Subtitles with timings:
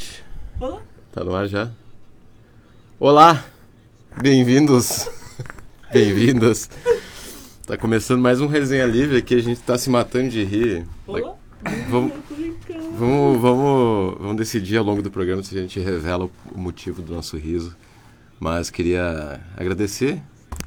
[0.00, 0.24] noite.
[0.58, 0.80] Olá.
[1.12, 1.70] Tá no ar já?
[2.98, 3.44] Olá!
[4.20, 5.08] Bem-vindos!
[5.92, 6.70] Bem-vindas!
[7.66, 10.86] Tá começando mais um Resenha Livre aqui, a gente tá se matando de rir.
[11.06, 11.34] Olá.
[11.88, 12.12] Vamos,
[12.98, 17.14] vamos, vamos, vamos decidir ao longo do programa se a gente revela o motivo do
[17.14, 17.76] nosso riso.
[18.38, 20.20] Mas queria agradecer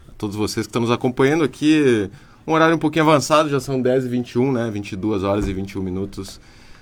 [0.08, 2.10] a todos vocês que estão nos acompanhando aqui.
[2.46, 4.70] Um horário um pouquinho avançado, já são 10 e 21, né?
[4.72, 6.40] 22 horas e 21 minutos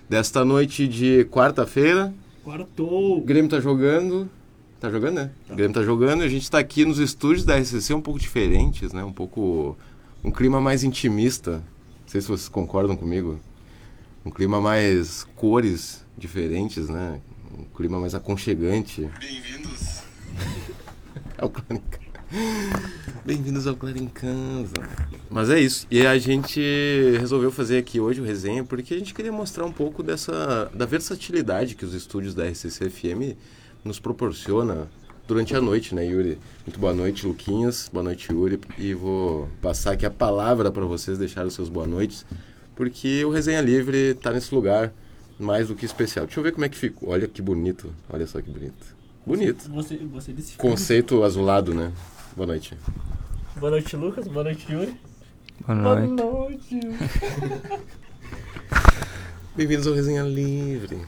[0.09, 2.13] desta noite de quarta-feira.
[2.41, 3.21] O Quartou.
[3.21, 4.27] Grêmio tá jogando.
[4.79, 5.31] Tá jogando, né?
[5.47, 8.19] O Grêmio tá jogando e a gente tá aqui nos estúdios da RCC um pouco
[8.19, 9.03] diferentes, né?
[9.03, 9.77] Um pouco.
[10.23, 11.57] Um clima mais intimista.
[11.57, 13.39] Não sei se vocês concordam comigo.
[14.25, 17.21] Um clima mais cores diferentes, né?
[17.57, 19.07] Um clima mais aconchegante.
[19.19, 20.01] Bem-vindos!
[21.37, 22.10] ao Clarincasa.
[23.25, 24.73] Bem-vindos ao Clarincasa.
[25.29, 25.85] Mas é isso.
[25.91, 26.61] E a gente
[27.19, 30.85] resolveu fazer aqui hoje o resenha porque a gente queria mostrar um pouco dessa da
[30.85, 33.37] versatilidade que os estúdios da RCC FM
[33.83, 34.87] nos proporciona
[35.27, 36.37] durante a noite, né, Yuri?
[36.65, 37.89] Muito boa noite, Luquinhas.
[37.91, 38.61] Boa noite, Yuri.
[38.77, 42.25] E vou passar aqui a palavra para vocês deixarem os seus boa noites,
[42.75, 44.93] porque o Resenha Livre tá nesse lugar
[45.37, 46.25] mais do que especial.
[46.25, 47.09] Deixa eu ver como é que ficou.
[47.09, 47.93] Olha que bonito.
[48.09, 48.95] Olha só que bonito.
[49.25, 49.69] Bonito.
[49.71, 50.55] Você, você disse.
[50.57, 51.91] Conceito azulado, né?
[52.35, 52.77] Boa noite.
[53.57, 54.25] Boa noite, Lucas.
[54.27, 54.95] Boa noite, Yuri.
[55.67, 56.13] Boa noite.
[56.13, 56.79] noite.
[59.53, 61.01] Bem-vindos ao Resenha Livre.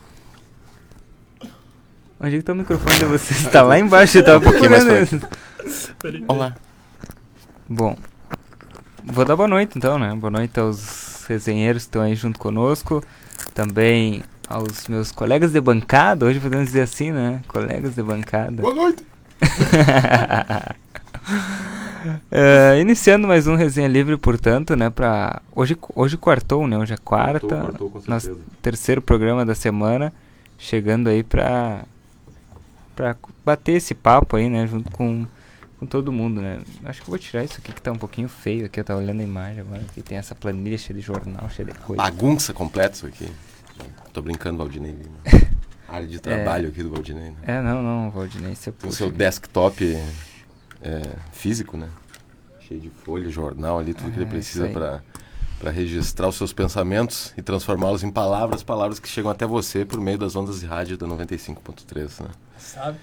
[2.20, 3.48] Onde é que tá o microfone de vocês?
[3.48, 5.10] Tá lá embaixo, eu tava Um pouquinho mais.
[5.98, 6.26] Peraí.
[6.28, 6.56] Olá.
[7.70, 7.96] Bom,
[9.06, 10.14] vou dar boa noite então, né?
[10.16, 13.02] Boa noite aos resenheiros que estão aí junto conosco.
[13.54, 17.42] Também aos meus colegas de bancada, hoje podemos dizer assim, né?
[17.48, 18.62] Colegas de bancada.
[18.62, 19.06] Boa noite.
[22.30, 24.90] É, iniciando mais um Resenha Livre, portanto, né?
[24.90, 25.42] Pra...
[25.56, 26.78] Hoje, hoje quartou, né?
[26.78, 27.72] Hoje é quarta.
[27.78, 28.46] Com Nós- certeza.
[28.62, 30.12] terceiro programa da semana,
[30.58, 31.86] chegando aí pra,
[32.94, 35.26] pra bater esse papo aí, né, junto com,
[35.80, 36.60] com todo mundo, né.
[36.84, 39.22] Acho que vou tirar isso aqui que tá um pouquinho feio aqui, eu tava olhando
[39.22, 42.04] a imagem agora, que tem essa planilha cheia de jornal, cheia de coisa.
[42.04, 43.32] Bagunça completa isso aqui.
[44.12, 44.98] Tô brincando, Valdinei.
[45.88, 47.30] Área de trabalho aqui do Valdinei.
[47.30, 47.36] Né?
[47.44, 49.98] É, não, não, Valdinei, você Tem o seu desktop
[50.84, 51.02] é,
[51.32, 51.90] físico, né?
[52.60, 55.02] Cheio de folha, jornal ali, tudo que ele Ah, precisa para
[55.60, 59.98] para registrar os seus pensamentos e transformá-los em palavras, palavras que chegam até você por
[60.02, 62.30] meio das ondas de rádio da 95.3, né?
[62.58, 62.98] Sabe?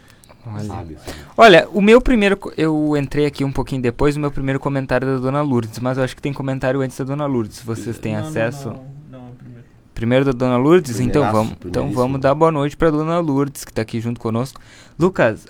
[0.46, 0.64] Olha.
[0.64, 1.18] Sabe, sabe.
[1.38, 2.38] Olha, o meu primeiro.
[2.58, 5.96] Eu entrei aqui um pouquinho depois, o meu primeiro comentário é da Dona Lourdes, mas
[5.96, 7.62] eu acho que tem comentário antes da Dona Lourdes.
[7.62, 8.68] Vocês têm Não, não, acesso.
[8.68, 8.74] Não,
[9.10, 9.64] não, não, primeiro.
[9.94, 11.00] Primeiro da Dona Lourdes?
[11.00, 14.60] Então vamos, então vamos dar boa noite pra Dona Lourdes, que tá aqui junto conosco.
[14.98, 15.46] Lucas,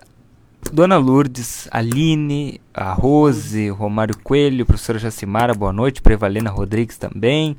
[0.72, 6.00] Dona Lourdes, Aline, a Rose, o Romário Coelho, professora Jacimara, boa noite.
[6.00, 7.56] Prevalena Rodrigues também.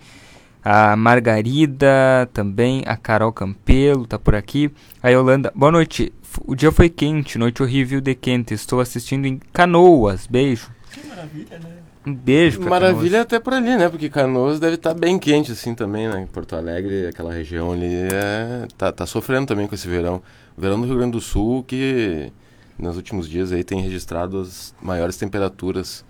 [0.64, 2.84] A Margarida também.
[2.86, 4.72] A Carol Campelo tá por aqui.
[5.04, 6.14] A Yolanda, boa noite.
[6.46, 8.54] O dia foi quente, noite horrível de quente.
[8.54, 10.28] Estou assistindo em Canoas.
[10.28, 10.70] Beijo.
[10.92, 11.82] Que maravilha, né?
[12.06, 13.88] Um beijo pra Maravilha até por ali, né?
[13.88, 16.22] Porque Canoas deve estar bem quente assim também, né?
[16.22, 18.66] Em Porto Alegre, aquela região ali, é...
[18.76, 20.22] tá, tá sofrendo também com esse verão.
[20.58, 22.32] O verão do Rio Grande do Sul, que
[22.82, 26.04] nos últimos dias aí tem registrado as maiores temperaturas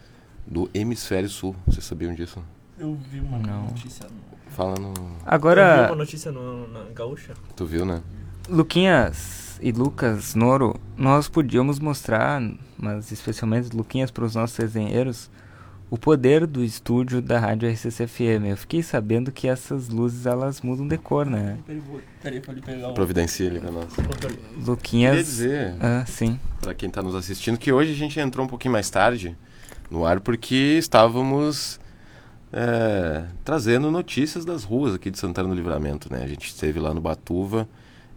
[0.47, 1.55] do hemisfério sul.
[1.67, 2.41] Vocês sabiam disso?
[2.79, 3.65] Eu vi uma Não.
[3.65, 4.07] notícia.
[4.07, 4.51] No...
[4.51, 4.87] Fala no...
[4.89, 7.33] Eu vi Agora, uma notícia no, na Gaúcha.
[7.55, 8.01] Tu viu, né?
[8.49, 12.41] Luquinhas e Lucas Noro, nós podíamos mostrar,
[12.77, 15.29] mas especialmente Luquinhas para os nossos resenheiros,
[15.91, 18.45] o poder do estúdio da Rádio RCC-FM.
[18.49, 21.57] Eu fiquei sabendo que essas luzes elas mudam de cor, né?
[22.21, 22.41] Pra ele
[22.95, 23.93] Providencia ali pra nós.
[23.93, 25.17] Queria Luquinhas.
[25.25, 26.39] dizer, Ah, sim.
[26.61, 29.35] para quem está nos assistindo, que hoje a gente entrou um pouquinho mais tarde
[29.89, 31.77] no ar porque estávamos
[32.53, 36.23] é, trazendo notícias das ruas aqui de Santana do Livramento, né?
[36.23, 37.67] A gente esteve lá no Batuva,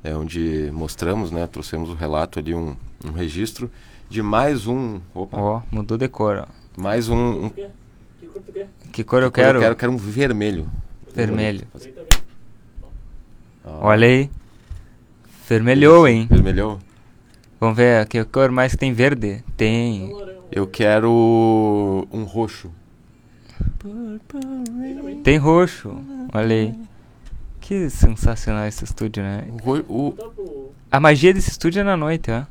[0.04, 1.44] é, onde mostramos, né?
[1.48, 3.68] Trouxemos o relato ali, um, um registro
[4.08, 5.00] de mais um...
[5.12, 5.36] Opa!
[5.36, 6.63] Ó, mudou de cor, ó.
[6.76, 7.46] Mais um...
[7.46, 8.68] um Que cor tu quer?
[8.92, 9.58] Que cor eu que cor quero?
[9.58, 10.68] Eu quero, quero um vermelho.
[11.14, 11.66] Vermelho.
[13.64, 14.30] Olha aí.
[15.48, 16.26] Vermelhou, hein?
[16.30, 16.78] Vermelhou.
[17.60, 19.42] Vamos ver que cor mais que tem verde?
[19.56, 20.12] Tem.
[20.50, 21.10] Eu quero
[22.12, 22.70] um roxo.
[25.22, 25.96] Tem roxo.
[26.32, 26.74] Olha aí.
[27.60, 29.46] Que sensacional esse estúdio, né?
[29.64, 32.42] O o- A magia desse estúdio é na noite, ó.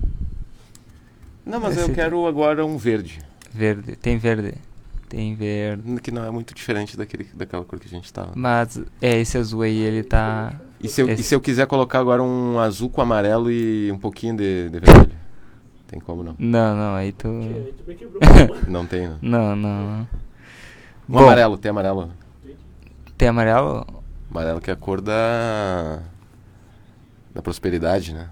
[1.45, 3.19] Não, mas eu Esse- quero agora um verde.
[3.53, 4.55] Verde, tem verde.
[5.07, 5.99] Tem verde.
[6.01, 8.31] Que não é muito diferente daquele, daquela cor que a gente tava.
[8.35, 10.53] Mas é esse azul aí, ele tá.
[10.81, 13.91] E se, eu, e Esse- se eu quiser colocar agora um azul com amarelo e
[13.91, 15.11] um pouquinho de, de vermelho?
[15.87, 16.35] Tem como não?
[16.39, 17.27] Não, não, aí tu.
[18.67, 19.17] Não tem, né?
[19.21, 19.85] Não, não.
[19.87, 19.99] não.
[20.01, 20.07] Um
[21.07, 22.09] Bom, amarelo, tem amarelo.
[23.15, 23.85] Tem amarelo?
[24.31, 25.99] Amarelo que é a cor da.
[27.35, 28.29] da prosperidade, né?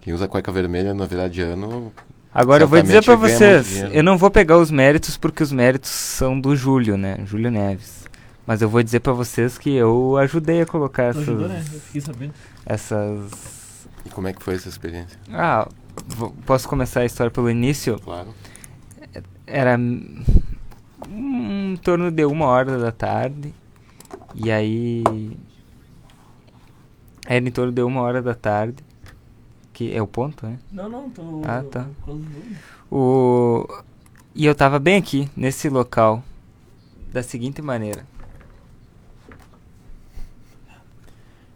[0.00, 1.92] Quem usa cueca vermelha na virada de ano.
[2.34, 3.92] Agora eu vou dizer muito vocês, dinheiro.
[3.92, 7.18] eu não vou pegar os méritos porque os méritos são do Júlio, né?
[7.26, 8.02] Júlio Neves.
[8.46, 11.62] Mas eu vou dizer pra vocês que eu ajudei a colocar essas, ajudou, né?
[11.72, 12.32] Eu fiquei sabendo.
[12.66, 13.86] essas.
[14.04, 15.18] E como é que foi essa experiência?
[15.30, 15.68] Ah,
[16.08, 17.98] vou- posso começar a história pelo início?
[18.00, 18.34] Claro.
[19.46, 23.52] Era em torno de uma hora da tarde.
[24.34, 25.04] E aí.
[27.26, 28.82] Era em torno de uma hora da tarde.
[29.72, 30.58] Que é o ponto, né?
[30.70, 31.42] Não, não, tô.
[31.44, 31.86] Ah, tá.
[32.90, 33.66] O...
[34.34, 36.22] E eu tava bem aqui, nesse local.
[37.12, 38.06] Da seguinte maneira.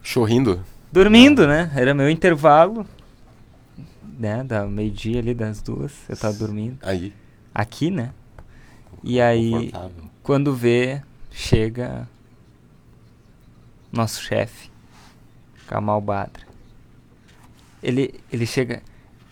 [0.02, 0.62] Chorrindo.
[0.92, 1.70] Dormindo, né?
[1.74, 2.86] Era meu intervalo.
[4.18, 4.44] Né?
[4.44, 5.92] Da meio-dia ali, das duas.
[6.08, 6.78] Eu tava dormindo.
[6.82, 7.12] Aí.
[7.54, 8.12] Aqui, né?
[9.02, 9.72] E aí,
[10.22, 12.08] quando vê, chega
[13.92, 14.70] nosso chefe,
[15.66, 16.45] Kamal Badra.
[17.82, 18.82] Ele, ele chega.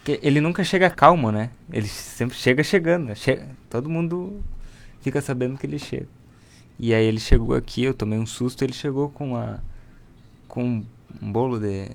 [0.07, 1.51] Ele nunca chega calmo, né?
[1.73, 3.07] Ele sempre chega chegando.
[3.07, 3.15] né?
[3.15, 4.43] Che- todo mundo
[5.01, 6.09] fica sabendo que ele chega.
[6.79, 9.59] E aí ele chegou aqui, eu tomei um susto, ele chegou com a.
[10.49, 10.85] com
[11.23, 11.89] um bolo de.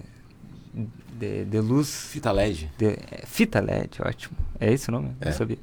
[1.19, 2.69] de, de luz Fita LED.
[2.78, 4.36] de- é, fita LED, ótimo.
[4.60, 5.12] É esse o nome?
[5.22, 5.25] É.
[5.25, 5.57] Não sabia.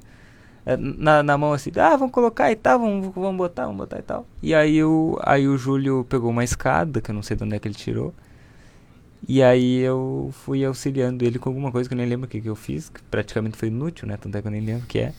[0.65, 3.99] É, na, na mão assim, ah, vamos colocar e tal, vamos, vamos botar, vamos botar
[3.99, 4.27] e tal.
[4.43, 7.55] E aí o, aí o Júlio pegou uma escada, que eu não sei de onde
[7.55, 8.13] é que ele tirou.
[9.29, 12.41] E aí eu fui auxiliando ele com alguma coisa que eu nem lembro o que,
[12.41, 14.17] que eu fiz, que praticamente foi inútil, né?
[14.17, 15.13] Tanto é que eu nem lembro o que é.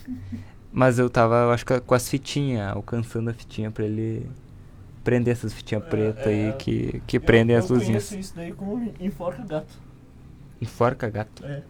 [0.71, 4.25] Mas eu tava, eu acho que com as fitinhas, alcançando a fitinha pra ele
[5.03, 8.07] prender essas fitinhas É, pretas é, aí que, que eu- prendem as Eu luzinhas.
[8.09, 9.73] conheço isso daí como enforca gato.
[10.61, 11.45] Enforca gato.
[11.45, 11.61] É,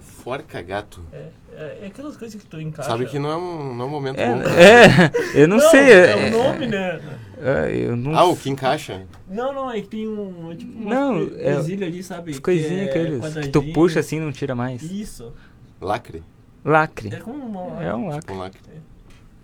[0.00, 1.02] Forca gato.
[1.12, 2.88] é, é, é aquelas coisas que tu encaixa.
[2.90, 4.42] Sabe que não é um, não é um momento É, bom.
[4.42, 5.10] é,
[5.42, 5.80] eu não, sei.
[5.80, 7.00] É é- o nome, né?
[7.40, 9.02] É, eu não Ah, o que encaixa?
[9.28, 10.52] Não, não, é que tem um.
[10.52, 12.30] é Tipo uma Não, é- coisinha ali, sabe?
[12.30, 14.82] As que coisinhas é aqueles que tu puxa assim e não tira mais.
[14.82, 15.32] Isso.
[15.80, 16.22] Lacre?
[16.64, 17.14] Lacre.
[17.14, 17.82] É como uma.
[17.82, 18.34] É um Tipo lacre.
[18.34, 18.60] um lacre.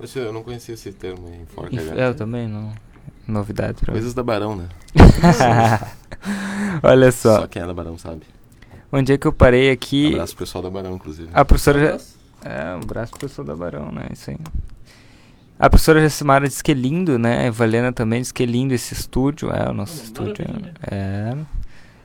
[0.03, 1.99] Esse- Eu não conhecia esse termo aí, forca Inf- gato.
[1.99, 2.73] Eu também não.
[3.27, 3.99] Novidade pra mim.
[3.99, 4.69] Coisas da Barão, né?
[6.83, 7.47] Olha Só só.
[7.47, 8.23] quem é da Barão sabe.
[8.93, 10.09] Onde é que eu parei aqui?
[10.13, 11.29] Abraço pro pessoal da Barão, inclusive.
[11.33, 11.99] A professora.
[11.99, 14.07] já- É, um abraço pro pessoal da Barão, né?
[14.13, 14.37] Isso aí.
[15.59, 17.47] A professora Jacimara disse que é lindo, né?
[17.47, 19.51] A Valena também disse que é lindo esse estúdio.
[19.51, 20.45] É, o nosso estúdio.
[20.91, 21.35] É.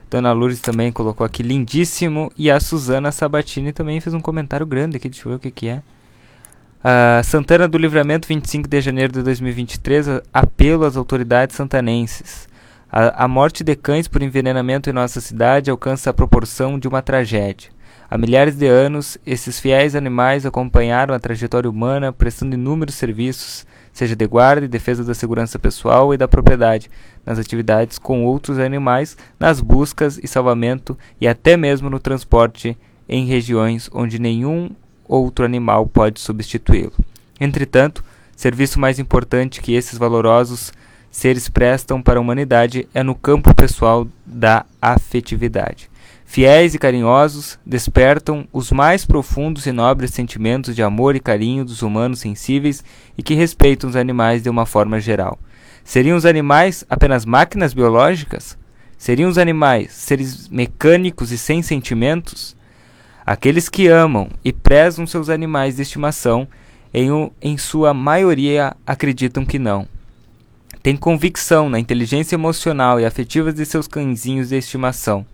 [0.10, 2.32] Dona Lourdes também colocou aqui lindíssimo.
[2.38, 5.10] E a Suzana Sabatini também fez um comentário grande aqui.
[5.10, 5.82] Deixa eu ver o que, que é.
[6.84, 10.08] Ah, Santana do Livramento, 25 de janeiro de 2023.
[10.08, 12.48] a- Apelo às autoridades santanenses.
[12.92, 17.02] A, a morte de cães por envenenamento em nossa cidade alcança a proporção de uma
[17.02, 17.70] tragédia.
[18.12, 24.16] Há milhares de anos, esses fiéis animais acompanharam a trajetória humana, prestando inúmeros serviços, seja
[24.16, 26.90] de guarda e defesa da segurança pessoal e da propriedade,
[27.24, 32.76] nas atividades com outros animais, nas buscas e salvamento e até mesmo no transporte
[33.08, 34.72] em regiões onde nenhum
[35.08, 36.94] outro animal pode substituí-lo.
[37.40, 38.04] Entretanto,
[38.36, 40.74] serviço mais importante que esses valorosos
[41.12, 45.89] seres prestam para a humanidade é no campo pessoal da afetividade.
[46.32, 51.82] Fiéis e carinhosos, despertam os mais profundos e nobres sentimentos de amor e carinho dos
[51.82, 52.84] humanos sensíveis
[53.18, 55.40] e que respeitam os animais de uma forma geral.
[55.84, 58.56] Seriam os animais apenas máquinas biológicas?
[58.96, 62.56] Seriam os animais seres mecânicos e sem sentimentos?
[63.26, 66.48] Aqueles que amam e prezam seus animais de estimação,
[66.94, 69.88] em, o- em sua maioria, acreditam que não.
[70.84, 75.26] Têm convicção na inteligência emocional e afetiva de seus cãezinhos de estimação.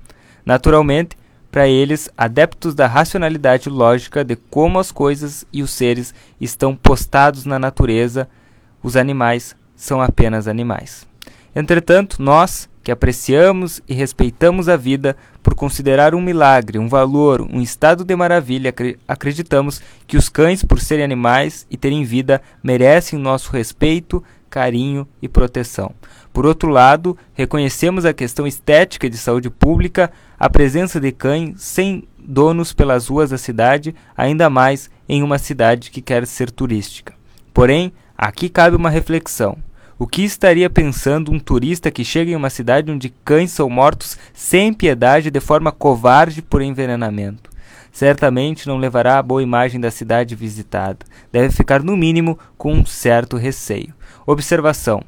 [0.46, 1.18] Naturalmente,
[1.52, 7.46] para eles, adeptos da racionalidade lógica de como as coisas e os seres estão postados
[7.46, 8.28] na natureza,
[8.84, 11.08] os animais são apenas animais.
[11.56, 17.62] Entretanto, nós, que apreciamos e respeitamos a vida por considerar um milagre, um valor, um
[17.62, 23.18] estado de maravilha, acre- acreditamos que os cães, por serem animais e terem vida, merecem
[23.18, 25.94] nosso respeito, carinho e proteção.
[26.36, 32.04] Por outro lado, reconhecemos a questão estética de saúde pública, a presença de cães sem
[32.20, 37.14] donos pelas ruas da cidade, ainda mais em uma cidade que quer ser turística.
[37.54, 39.58] Porém, aqui cabe uma reflexão.
[39.98, 44.18] O que estaria pensando um turista que chega em uma cidade onde cães são mortos
[44.34, 47.50] sem piedade de forma covarde por envenenamento?
[47.94, 51.00] Certamente não levará a boa imagem da cidade visitada.
[51.32, 53.94] Deve ficar, no mínimo, com um certo receio.
[54.28, 55.02] Observação: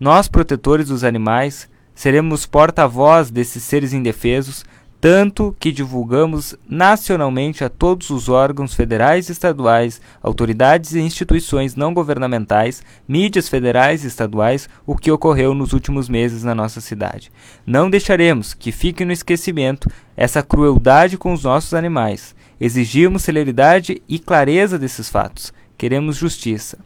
[0.00, 4.64] Nós, protetores dos animais, seremos porta-voz desses seres indefesos,
[4.98, 11.92] tanto que divulgamos nacionalmente a todos os órgãos federais e estaduais, autoridades e instituições não
[11.92, 17.30] governamentais, mídias federais e estaduais, o que ocorreu nos últimos meses na nossa cidade.
[17.66, 22.34] Não deixaremos que fique no esquecimento essa crueldade com os nossos animais.
[22.58, 25.52] Exigimos celeridade e clareza desses fatos.
[25.76, 26.78] Queremos justiça.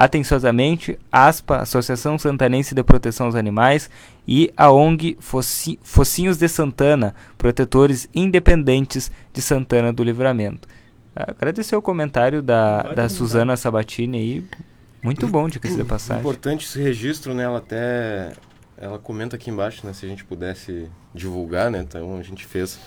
[0.00, 3.90] Atenciosamente, ASPA, Associação Santanense de Proteção aos Animais,
[4.28, 10.68] e a ONG Foci Focinhos de Santana, protetores independentes de Santana do Livramento.
[11.16, 14.44] Agradecer o comentário da, da Suzana Sabatini aí.
[15.02, 16.20] Muito bom de que se passagem.
[16.20, 17.42] Importante esse registro, né?
[17.42, 18.34] Ela até
[18.76, 19.92] ela comenta aqui embaixo, né?
[19.92, 21.80] Se a gente pudesse divulgar, né?
[21.80, 22.78] Então a gente fez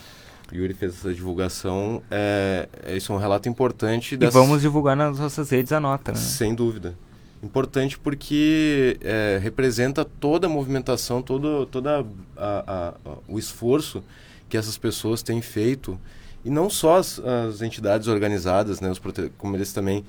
[0.54, 2.02] Yuri fez essa divulgação.
[2.12, 4.18] É, é, isso é um relato importante.
[4.18, 4.36] Dessas...
[4.36, 6.18] E vamos divulgar nas nossas redes a nota, né?
[6.18, 6.96] Sem dúvida.
[7.42, 12.04] Importante porque é, representa toda a movimentação, todo toda a,
[12.38, 14.04] a, a, o esforço
[14.48, 16.00] que essas pessoas têm feito.
[16.46, 19.32] E não só as, as entidades organizadas, né, os prote...
[19.38, 20.04] como eles também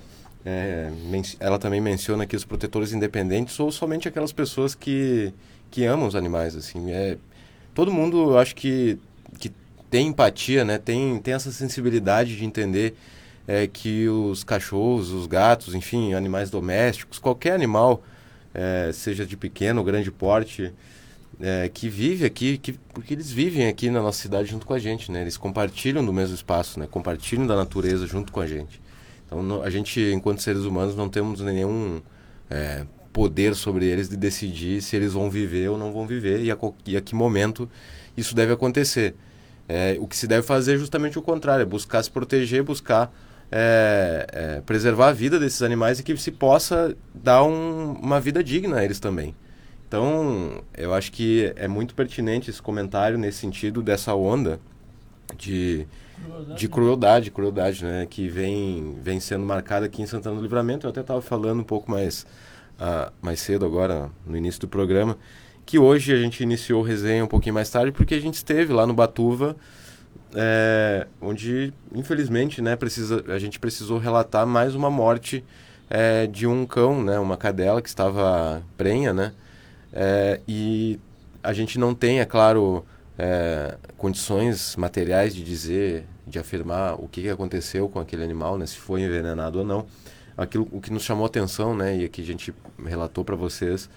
[0.45, 0.91] é,
[1.39, 5.33] ela também menciona aqui os protetores independentes ou somente aquelas pessoas que,
[5.71, 7.17] que amam os animais assim é
[7.73, 8.99] todo mundo eu acho que
[9.93, 10.79] tem empatia, né?
[10.79, 12.95] Tem, tem essa sensibilidade de entender
[13.47, 18.01] é, que os cachorros, os gatos, enfim, animais domésticos, qualquer animal,
[18.55, 20.73] é, seja de pequeno ou grande porte,
[21.39, 24.79] é, que vive aqui, que, porque eles vivem aqui na nossa cidade junto com a
[24.79, 25.21] gente, né?
[25.21, 26.87] Eles compartilham do mesmo espaço, né?
[26.89, 28.81] Compartilham da natureza junto com a gente.
[29.27, 32.01] Então, no, a gente, enquanto seres humanos, não temos nenhum
[32.49, 36.49] é, poder sobre eles de decidir se eles vão viver ou não vão viver e
[36.49, 37.69] a, e a que momento
[38.17, 39.13] isso deve acontecer.
[39.67, 43.13] É, o que se deve fazer é justamente o contrário, é buscar se proteger, buscar
[43.51, 48.43] é, é, preservar a vida desses animais e que se possa dar um, uma vida
[48.43, 49.35] digna a eles também.
[49.87, 54.59] Então, eu acho que é muito pertinente esse comentário nesse sentido dessa onda
[55.37, 55.85] de
[56.25, 60.87] crueldade, de crueldade, crueldade né, que vem, vem sendo marcada aqui em Santana do Livramento.
[60.87, 62.25] Eu até estava falando um pouco mais,
[62.79, 65.15] uh, mais cedo agora, no início do programa,
[65.65, 68.85] que hoje a gente iniciou resenha um pouquinho mais tarde, porque a gente esteve lá
[68.85, 69.55] no Batuva,
[70.35, 75.43] é, onde, infelizmente, né, precisa, a gente precisou relatar mais uma morte
[75.89, 79.31] é, de um cão, né, uma cadela que estava prenha, né,
[79.91, 80.99] é, e
[81.43, 82.85] a gente não tem, é claro,
[83.17, 88.77] é, condições materiais de dizer, de afirmar o que aconteceu com aquele animal, né, se
[88.77, 89.85] foi envenenado ou não.
[90.35, 92.53] Aquilo o que nos chamou atenção, né, e que a gente
[92.83, 93.87] relatou para vocês,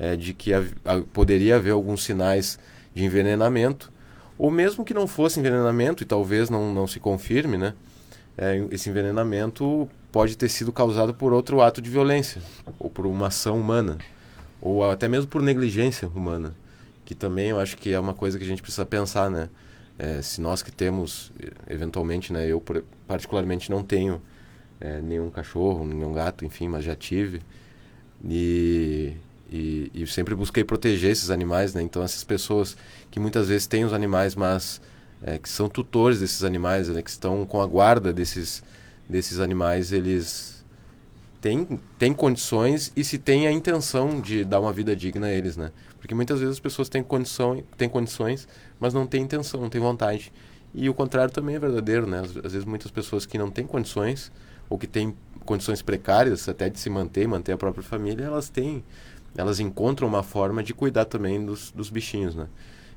[0.00, 2.58] é, de que a, a, poderia haver alguns sinais
[2.94, 3.92] de envenenamento,
[4.38, 7.74] ou mesmo que não fosse envenenamento, e talvez não, não se confirme, né?
[8.38, 12.40] É, esse envenenamento pode ter sido causado por outro ato de violência,
[12.78, 13.98] ou por uma ação humana,
[14.62, 16.54] ou até mesmo por negligência humana,
[17.04, 19.50] que também eu acho que é uma coisa que a gente precisa pensar, né?
[19.98, 21.30] É, se nós que temos,
[21.68, 22.46] eventualmente, né?
[22.46, 22.62] Eu
[23.06, 24.22] particularmente não tenho
[24.80, 27.42] é, nenhum cachorro, nenhum gato, enfim, mas já tive.
[28.24, 29.14] E
[29.50, 31.82] e, e sempre busquei proteger esses animais, né?
[31.82, 32.76] Então essas pessoas
[33.10, 34.80] que muitas vezes têm os animais, mas
[35.22, 37.02] é, que são tutores desses animais, né?
[37.02, 38.62] que estão com a guarda desses,
[39.08, 40.64] desses animais, eles
[41.40, 45.56] têm, têm condições e se têm a intenção de dar uma vida digna a eles,
[45.56, 45.72] né?
[45.98, 49.80] Porque muitas vezes as pessoas têm, condição, têm condições, mas não têm intenção, não têm
[49.80, 50.32] vontade.
[50.72, 52.20] E o contrário também é verdadeiro, né?
[52.20, 54.32] Às, às vezes muitas pessoas que não têm condições
[54.68, 55.14] ou que têm
[55.44, 58.84] condições precárias até de se manter, manter a própria família, elas têm
[59.36, 62.48] elas encontram uma forma de cuidar também dos, dos bichinhos, né?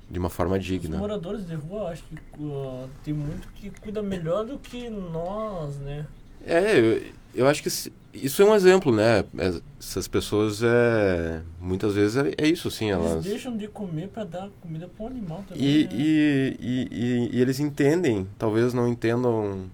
[0.09, 0.95] De uma forma digna.
[0.95, 5.77] Os moradores de rua, acho que uh, tem muito que cuida melhor do que nós,
[5.77, 6.05] né?
[6.45, 7.01] É, eu,
[7.33, 9.23] eu acho que isso é um exemplo, né?
[9.37, 12.91] É, essas pessoas, é, muitas vezes, é, é isso, sim.
[12.91, 13.23] Eles elas...
[13.23, 15.63] deixam de comer para dar comida para o animal também.
[15.63, 15.89] E, né?
[15.93, 19.69] e, e, e, e eles entendem, talvez não entendam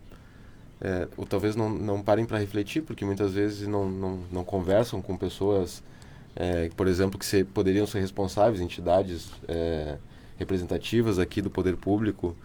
[0.82, 5.02] é, ou talvez não, não parem para refletir, porque muitas vezes não, não, não conversam
[5.02, 5.84] com pessoas
[6.36, 9.98] é, por exemplo, que se, poderiam ser responsáveis, entidades é,
[10.38, 12.36] representativas aqui do poder público,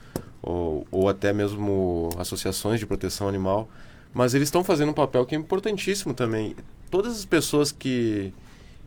[0.43, 3.69] ou, ou até mesmo associações de proteção animal,
[4.13, 6.55] mas eles estão fazendo um papel que é importantíssimo também.
[6.91, 8.33] Todas as pessoas que,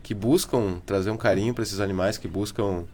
[0.04, 2.86] que buscam trazer um carinho para esses animais, que buscam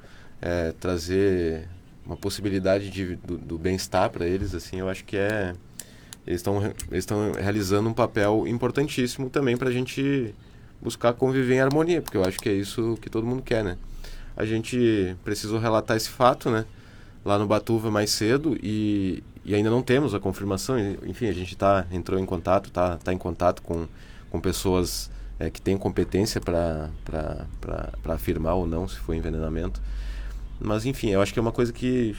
[0.42, 1.68] é, trazer
[2.06, 5.54] uma possibilidade de, do, do bem-estar para eles, assim, eu acho que é
[6.26, 10.34] eles estão eles estão realizando um papel importantíssimo também para a gente
[10.84, 13.78] buscar conviver em harmonia, porque eu acho que é isso que todo mundo quer, né?
[14.36, 16.66] A gente precisou relatar esse fato, né?
[17.24, 20.78] Lá no Batuva mais cedo e, e ainda não temos a confirmação.
[21.06, 23.88] Enfim, a gente tá, entrou em contato, tá, tá em contato com,
[24.30, 25.10] com pessoas
[25.40, 26.90] é, que têm competência para
[28.10, 29.82] afirmar ou não se foi envenenamento.
[30.60, 32.16] Mas enfim, eu acho que é uma coisa que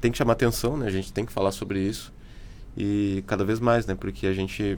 [0.00, 0.86] tem que chamar atenção, né?
[0.86, 2.12] A gente tem que falar sobre isso
[2.76, 3.94] e cada vez mais, né?
[3.94, 4.76] Porque a gente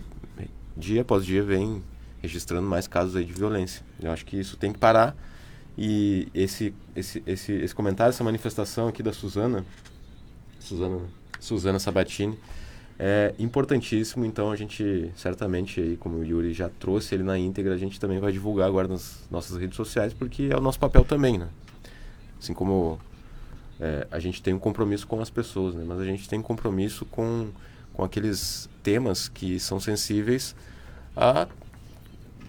[0.77, 1.83] dia após dia vem
[2.21, 3.83] registrando mais casos aí de violência.
[4.01, 5.17] Eu acho que isso tem que parar
[5.77, 9.65] e esse esse esse, esse comentário, essa manifestação aqui da Suzana,
[10.59, 11.01] Suzana,
[11.39, 12.37] Suzana Sabatini,
[12.99, 14.25] é importantíssimo.
[14.25, 18.01] Então a gente certamente aí, como o Yuri já trouxe ele na íntegra, a gente
[18.01, 21.49] também vai divulgar agora nas nossas redes sociais porque é o nosso papel também, né?
[22.41, 22.99] Assim como
[23.81, 25.85] é, a gente tem um compromisso com as pessoas, né?
[25.87, 27.49] Mas a gente tem um compromisso com
[27.95, 30.55] com aqueles temas que são sensíveis
[31.17, 31.49] a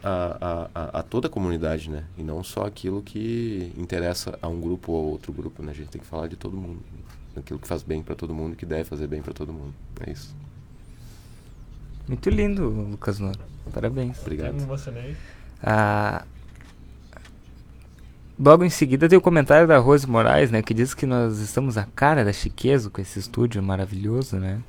[0.03, 2.03] a, a, a, toda a comunidade, né?
[2.17, 5.71] E não só aquilo que interessa a um grupo ou outro grupo, né?
[5.71, 6.81] A gente tem que falar de todo mundo,
[7.35, 9.73] aquilo que faz bem para todo mundo, que deve fazer bem para todo mundo.
[10.05, 10.35] É isso.
[12.07, 13.39] Muito lindo, Lucas Noro.
[13.71, 14.19] Parabéns.
[14.21, 14.47] Obrigado.
[14.47, 15.15] Eu me emocionei.
[15.61, 16.25] Ah,
[18.39, 20.61] logo em seguida tem o comentário da Rose Moraes, né?
[20.61, 24.59] Que diz que nós estamos a cara da chiqueza com esse estúdio maravilhoso, né?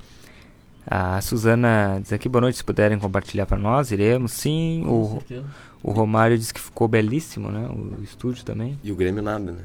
[0.87, 4.83] A Suzana diz aqui, boa noite, se puderem compartilhar para nós, iremos, sim.
[4.85, 5.45] Com O, certeza.
[5.83, 7.69] o Romário diz que ficou belíssimo, né?
[7.69, 8.79] O estúdio também.
[8.83, 9.65] E o Grêmio nada, né?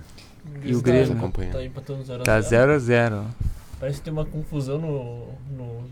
[0.63, 1.17] E o Tá- Grêmio?
[1.17, 1.53] Acompanhando.
[1.53, 3.25] Tá empatando 0 Tá 0 a 0
[3.79, 5.83] Parece que tem uma confusão no, no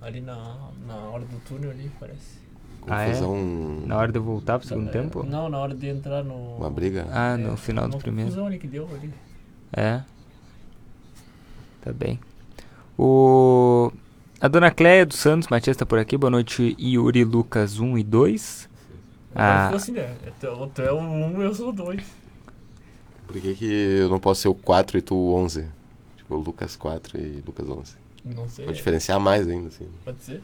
[0.00, 2.40] ali na, na hora do túnel ali, parece.
[2.88, 3.06] Ah, é?
[3.08, 3.36] Confusão.
[3.86, 5.24] Na hora de eu voltar pro segundo É, tempo?
[5.24, 6.56] Não, na hora de entrar no.
[6.56, 7.06] Uma briga.
[7.12, 8.28] Ah, É, no final do primeiro.
[8.30, 9.12] confusão ali que deu ali.
[9.72, 10.00] É.
[11.82, 12.18] Tá bem.
[12.98, 13.92] O...
[14.42, 16.16] A dona Cléia dos Santos Matias tá por aqui.
[16.16, 18.68] Boa noite, Yuri Lucas 1 e 2.
[19.36, 19.68] Ah.
[19.68, 20.16] Foi assim, né?
[20.40, 22.02] Tu, tu é o 1 um, eu sou o 2.
[23.28, 25.64] Por que, que eu não posso ser o 4 e tu o 11?
[26.16, 27.94] Tipo, o Lucas 4 e Lucas 11.
[28.24, 28.64] Não sei.
[28.64, 29.86] Pra diferenciar mais ainda, assim.
[30.04, 30.42] Pode ser.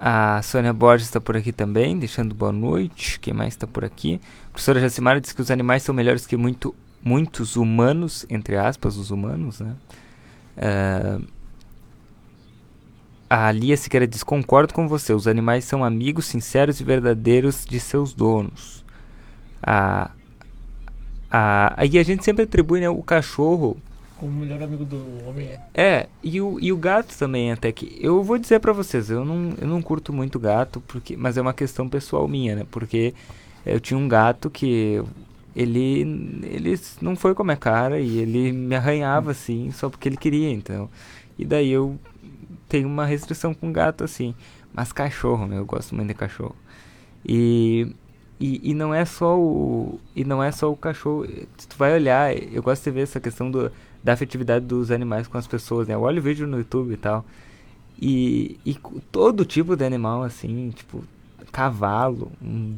[0.00, 3.20] a Sônia Borges tá por aqui também, deixando boa noite.
[3.20, 4.20] Quem mais tá por aqui?
[4.48, 8.96] A professora Jacimara diz que os animais são melhores que muito, muitos humanos, entre aspas,
[8.96, 9.76] os humanos, né?
[10.56, 11.20] Ah,
[13.28, 17.80] a Lia Siqueira diz: Concordo com você, os animais são amigos sinceros e verdadeiros de
[17.80, 18.84] seus donos.
[19.62, 20.10] A,
[21.30, 23.78] a, aí a gente sempre atribui né, o cachorro
[24.18, 25.60] Como o melhor amigo do homem é.
[25.74, 27.98] é, e o, e o gato também, até que.
[28.00, 31.40] Eu vou dizer pra vocês, eu não, eu não curto muito gato, porque, mas é
[31.40, 32.66] uma questão pessoal minha, né?
[32.70, 33.14] Porque
[33.64, 35.02] eu tinha um gato que
[35.56, 36.02] ele,
[36.42, 40.16] ele não foi com a minha cara e ele me arranhava assim, só porque ele
[40.16, 40.90] queria, então.
[41.38, 41.98] E daí eu
[42.68, 44.34] tenho uma restrição com gato assim.
[44.72, 46.56] Mas cachorro, meu, eu gosto muito de cachorro.
[47.26, 47.94] E,
[48.40, 50.00] e, e não é só o.
[50.14, 51.26] E não é só o cachorro.
[51.56, 53.70] Se tu vai olhar, eu gosto de ver essa questão do,
[54.02, 55.94] da afetividade dos animais com as pessoas, né?
[55.94, 57.24] Eu olho vídeo no YouTube e tal.
[58.00, 58.74] E, e
[59.12, 61.04] todo tipo de animal, assim, tipo,
[61.52, 62.76] cavalo, um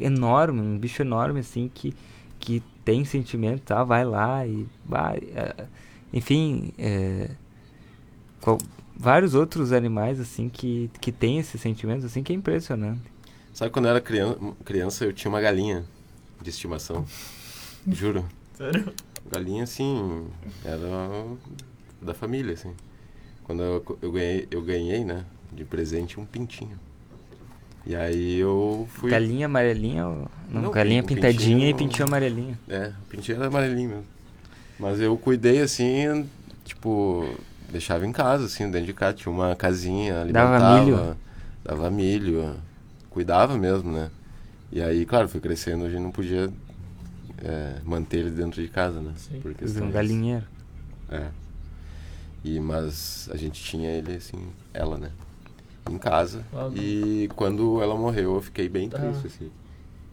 [0.00, 1.94] enorme, um bicho enorme, assim, que,
[2.38, 5.18] que tem sentimento tal, vai lá e vai.
[5.34, 5.66] é,
[6.12, 7.30] enfim, é,
[8.40, 8.58] qual-
[9.00, 13.00] vários outros animais, assim, que, que tem esses sentimentos, assim, que é impressionante.
[13.54, 15.84] Sabe quando eu era criança, criança eu tinha uma galinha
[16.40, 17.04] de estimação.
[17.88, 18.24] Juro.
[18.56, 18.92] Sério?
[19.30, 20.26] Galinha, assim,
[20.64, 21.24] era
[22.02, 22.72] da família, assim.
[23.44, 26.78] Quando eu, eu, ganhei, eu ganhei, né, de presente um pintinho.
[27.86, 29.10] E aí eu fui...
[29.10, 32.58] Galinha amarelinha, ou- não, Não, galinha pin- pintadinha e pintinho- pintinho amarelinho.
[32.68, 34.04] É, o pintinho era amarelinho mesmo.
[34.78, 36.28] Mas eu cuidei, assim,
[36.64, 37.26] tipo,
[37.70, 39.14] deixava em casa, assim, dentro de casa.
[39.14, 40.84] Tinha uma casinha, Dava alimentava.
[40.84, 41.16] milho?
[41.64, 42.54] Dava milho.
[43.10, 44.10] Cuidava mesmo, né?
[44.72, 46.50] E aí, claro, fui crescendo, a gente não podia
[47.42, 49.12] é, manter ele dentro de casa, né?
[49.16, 49.40] Sim.
[49.40, 50.44] Por Um galinheiro.
[51.10, 51.26] É.
[52.44, 55.10] E, mas a gente tinha ele, assim, ela, né?
[55.90, 56.44] Em casa.
[56.52, 58.98] Ah, e quando ela morreu, eu fiquei bem Ah.
[58.98, 59.50] triste, assim.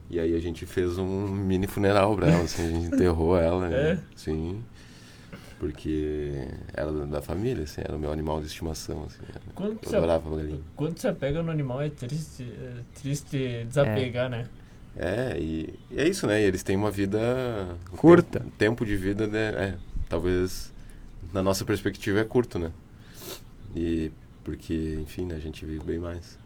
[0.09, 3.67] E aí a gente fez um mini funeral pra ela, assim, a gente enterrou ela,
[3.67, 3.75] né?
[3.91, 3.99] É?
[4.15, 4.63] Sim.
[5.59, 9.19] Porque era da- família, assim, era o meu animal de estimação, assim.
[9.55, 10.59] Quando Eu você, adorava a galinha.
[10.75, 14.47] quando você pega no animal é triste, é triste desapegar, né?
[14.95, 16.39] É, e, e é isso, né?
[16.41, 17.19] E eles têm uma vida...
[17.95, 18.39] Curta.
[18.39, 19.49] Tempo, tempo de vida, né?
[19.55, 19.75] É,
[20.07, 20.71] talvez
[21.33, 22.71] na nossa perspectiva é curto, né?
[23.75, 24.11] E
[24.43, 26.37] porque, enfim, né, a gente vive bem mais.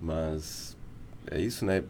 [0.00, 0.76] Mas
[1.30, 1.82] é isso, né?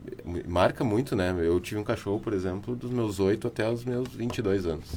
[0.47, 1.35] Marca muito, né?
[1.39, 4.89] Eu tive um cachorro, por exemplo, dos meus 8 até os meus 22 anos.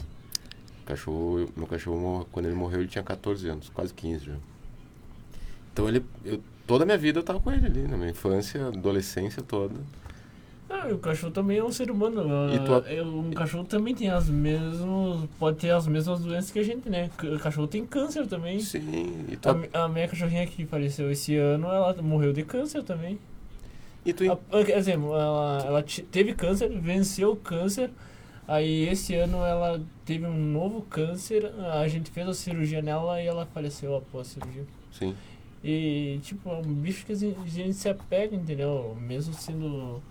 [0.88, 4.34] Cachorro, meu cachorro, quando ele morreu, ele tinha 14 anos, quase 15 já.
[5.74, 8.68] Então ele, eu, toda a minha vida eu tava com ele ali, na minha infância,
[8.68, 9.76] adolescência toda.
[10.70, 12.22] Ah, e o cachorro também é um ser humano.
[12.50, 15.30] E ah, é, Um cachorro também tem as mesmas.
[15.40, 17.10] Pode ter as mesmas doenças que a gente, né?
[17.24, 18.60] O cachorro tem câncer também.
[18.60, 22.84] Sim, e tu, A, a minha cachorrinha que faleceu esse ano, ela morreu de câncer
[22.84, 23.18] também.
[24.06, 27.90] e tu A- dizer, ela, ela teve câncer, venceu o câncer.
[28.48, 33.28] Aí esse ano ela teve um novo câncer, a gente fez a cirurgia nela e
[33.28, 34.66] ela faleceu após a cirurgia.
[34.92, 35.14] Sim.
[35.64, 38.96] E, tipo, é um bicho que a gente se apega, entendeu?
[39.02, 40.02] Mesmo sendo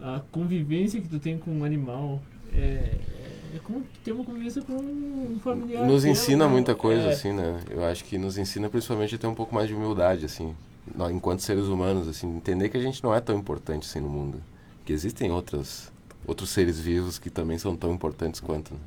[0.00, 2.20] a convivência que tu tem com um animal.
[2.52, 2.96] É,
[3.54, 5.86] é como ter uma convivência com um familiar.
[5.86, 6.50] Nos ensina né?
[6.50, 7.60] muita coisa, É, assim, né?
[7.70, 10.54] Eu acho que nos ensina principalmente a ter um pouco mais de humildade, assim.
[11.12, 12.36] Enquanto seres humanos, assim.
[12.36, 14.42] Entender que a gente não é tão importante assim no mundo.
[14.84, 15.92] Que existem outras,
[16.26, 18.74] outros seres vivos que também são tão importantes quanto.
[18.74, 18.80] Né?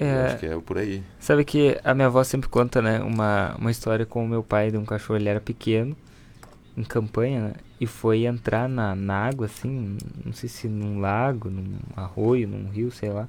[0.00, 1.02] É, acho que é por aí.
[1.18, 4.70] Sabe que a minha avó sempre conta, né, uma, uma história com o meu pai
[4.70, 5.96] de um cachorro, ele era pequeno,
[6.76, 11.50] em campanha, né, e foi entrar na, na água, assim, não sei se num lago,
[11.50, 13.28] num arroio, num rio, sei lá,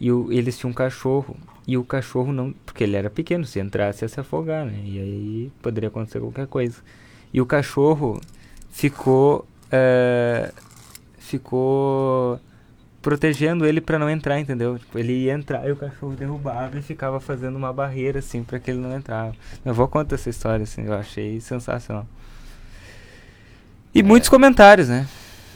[0.00, 1.36] e o, eles tinham um cachorro,
[1.66, 4.98] e o cachorro não, porque ele era pequeno, se entrasse ia se afogar, né, e
[4.98, 6.76] aí poderia acontecer qualquer coisa.
[7.32, 8.20] E o cachorro
[8.70, 10.52] ficou, eh,
[11.38, 12.40] ficou
[13.02, 14.78] protegendo ele pra não entrar, entendeu?
[14.78, 18.58] Tipo, ele ia entrar e o cachorro derrubava e ficava fazendo uma barreira assim pra
[18.58, 19.34] que ele não entrava.
[19.64, 22.06] Minha avó conta essa história assim, eu achei sensacional.
[23.94, 25.06] E muitos comentários, né?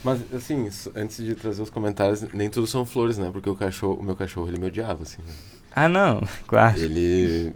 [0.03, 3.29] Mas, assim, antes de trazer os comentários, nem tudo são flores, né?
[3.33, 5.21] Porque o cachorro, o meu cachorro, ele me odiava, assim.
[5.21, 5.33] né?
[5.75, 6.79] Ah, não, claro.
[6.79, 7.51] Ele...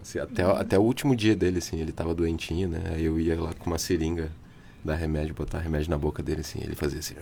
[0.00, 2.80] assim, até, até o último dia dele, assim, ele tava doentinho, né?
[2.94, 4.30] Aí eu ia lá com uma seringa
[4.84, 6.60] dar remédio, botar remédio na boca dele, assim.
[6.62, 7.14] Ele fazia assim...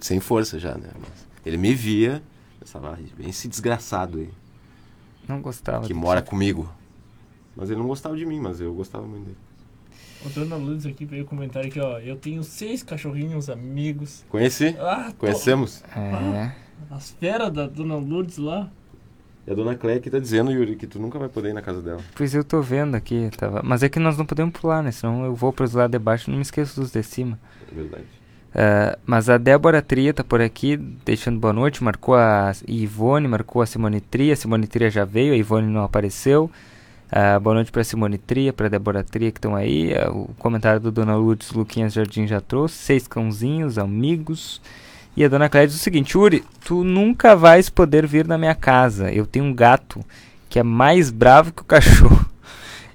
[0.00, 0.88] Sem força já, né?
[0.98, 2.22] Mas ele me via,
[2.58, 4.30] pensava, "Ah, vem esse desgraçado aí,
[5.28, 5.86] Não gostava.
[5.86, 6.30] que mora tipo.
[6.30, 6.70] comigo.
[7.56, 9.36] Mas ele não gostava de mim, mas eu gostava muito dele.
[10.24, 11.98] O Dona Lourdes aqui veio comentar aqui, ó.
[11.98, 14.24] Eu tenho seis cachorrinhos amigos.
[14.28, 14.76] Conheci?
[14.78, 15.82] Ah, tô- Conhecemos?
[15.96, 16.52] É.
[16.90, 18.70] As feras da Dona Lourdes lá.
[19.50, 21.60] E a dona Cleia que tá dizendo, Yuri, que tu nunca vai poder ir na
[21.60, 21.98] casa dela.
[22.14, 23.60] Pois eu tô vendo aqui, tava.
[23.64, 24.92] Mas é que nós não podemos pular, né?
[24.92, 27.36] Senão eu vou pros lados de baixo e não me esqueço dos de cima.
[27.68, 28.04] É verdade.
[28.54, 31.82] Ah, mas a Débora Tria tá por aqui, deixando boa noite.
[31.82, 34.34] Marcou a Ivone, marcou a Simone Tria.
[34.34, 36.48] A Simone Tria já veio, a Ivone não apareceu.
[37.10, 39.92] Ah, boa noite pra Simone Tria, pra Débora Tria que estão aí.
[39.96, 42.76] Ah, o comentário do Dona Lourdes Luquinhas Jardim já trouxe.
[42.76, 44.62] Seis cãozinhos, amigos.
[45.16, 48.54] E a Dona Cléia diz o seguinte: Uri, tu nunca vais poder vir na minha
[48.54, 49.12] casa.
[49.12, 50.04] Eu tenho um gato
[50.48, 52.24] que é mais bravo que o cachorro.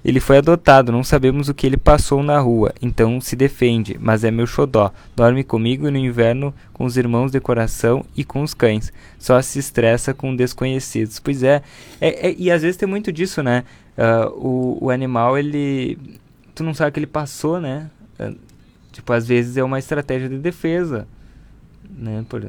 [0.04, 4.22] Ele foi adotado, não sabemos o que ele passou na rua, então se defende, mas
[4.22, 4.92] é meu xodó.
[5.16, 8.92] Dorme comigo no inverno com os irmãos de coração e com os cães.
[9.18, 11.18] Só se estressa com desconhecidos.
[11.18, 11.60] Pois é,
[12.00, 13.64] é- é- e às vezes tem muito disso, né?
[13.98, 15.98] Ah, o, o animal, ele.
[16.54, 17.90] Tu não sabe o que ele passou, né?
[18.16, 18.30] Ah,
[18.92, 21.08] tipo, às vezes é uma estratégia de defesa.
[21.96, 22.24] Né?
[22.28, 22.48] Por,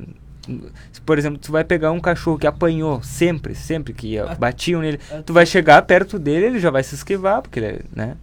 [1.06, 5.00] por exemplo, tu vai pegar um cachorro que apanhou sempre, sempre que batiam nele.
[5.26, 8.18] Tu vai chegar perto dele, ele já vai se esquivar, porque ele, é, né?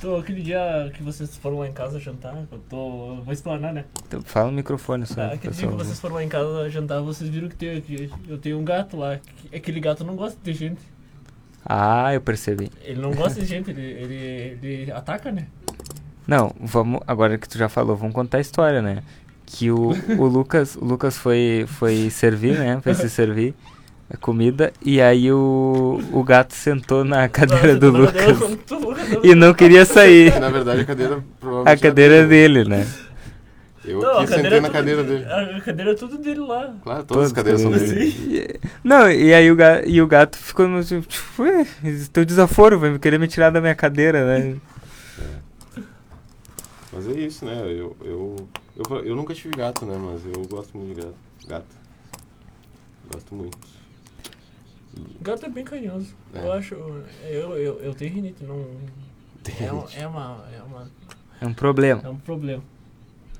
[0.00, 3.14] Tô, aquele dia que vocês foram lá em casa jantar, eu tô.
[3.14, 3.86] eu Vou explanar, né?
[4.06, 5.22] Então, fala no microfone só.
[5.22, 5.72] Ah, aquele dia pessoal.
[5.72, 8.64] que vocês foram lá em casa jantar, vocês viram que, tem, que eu tenho um
[8.64, 9.16] gato lá.
[9.16, 10.80] que Aquele gato não gosta de gente.
[11.64, 12.70] Ah, eu percebi.
[12.82, 15.46] Ele não gosta de gente, ele, ele, ele ataca, né?
[16.26, 17.00] Não, vamos.
[17.06, 19.02] Agora que tu já falou, vamos contar a história, né?
[19.46, 22.80] Que o, o Lucas, o Lucas foi, foi servir, né?
[22.82, 23.54] Foi se servir
[24.12, 24.72] a comida.
[24.84, 29.20] E aí o, o gato sentou na cadeira Nossa, do Lucas cadeira.
[29.22, 30.38] e não queria sair.
[30.38, 32.86] Na verdade, a cadeira provavelmente A cadeira é dele, né?
[33.84, 35.24] Eu Não, aqui sentei é na cadeira dele.
[35.24, 36.74] A cadeira é tudo dele lá.
[36.82, 38.60] Claro, todas as Todas cadeiras são dele.
[38.82, 41.64] Não, e aí o, ga, e o gato ficou no tipo, ué,
[42.12, 44.56] teu desaforo, vai querer me tirar da minha cadeira, né?
[46.92, 47.62] Mas é isso, né?
[47.64, 49.96] Eu, eu, eu, eu nunca tive gato, né?
[49.98, 51.16] Mas eu gosto muito de gato.
[51.48, 51.76] Gato.
[53.12, 53.58] Gosto muito.
[55.20, 56.14] Gato é bem carinhoso.
[56.34, 56.40] É.
[56.46, 56.74] Eu acho.
[56.74, 58.66] Eu, eu, eu tenho rinite, não.
[59.42, 60.90] Tem É, um- é, uma, é, uma,
[61.40, 62.02] É um problema.
[62.04, 62.62] é um problema.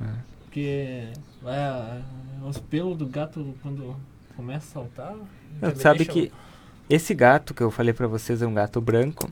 [0.00, 0.14] É.
[0.44, 1.08] Porque
[1.44, 2.02] a-
[2.46, 3.96] os pelos do gato quando
[4.36, 5.14] começa a saltar.
[5.60, 6.32] Não, sabe deixa- que
[6.88, 9.28] esse gato que eu falei pra vocês é um gato branco.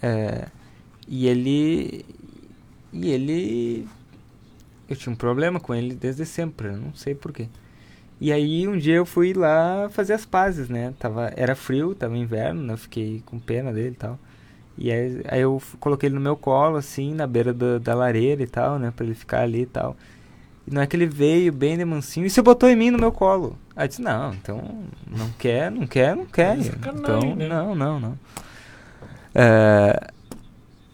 [0.00, 0.48] é,
[1.08, 2.04] e ele.
[2.92, 3.88] E ele.
[4.88, 7.48] Eu tinha um problema com ele desde sempre, eu não sei porquê.
[8.20, 10.94] E aí um dia eu fui lá fazer as pazes, né?
[10.98, 12.74] Tava, era frio, tava inverno, né?
[12.74, 14.18] Eu fiquei com pena dele e tal.
[14.76, 18.42] E aí, aí eu coloquei ele no meu colo, assim, na beira da, da lareira
[18.42, 18.92] e tal, né?
[18.94, 19.96] Pra ele ficar ali e tal.
[20.66, 22.98] E não é que ele veio bem de mansinho e você botou em mim no
[22.98, 23.58] meu colo.
[23.76, 26.56] Aí eu disse, não, então não quer, não quer, não quer.
[26.58, 27.48] É Então, né?
[27.48, 28.18] não, não, não.
[29.34, 30.10] É,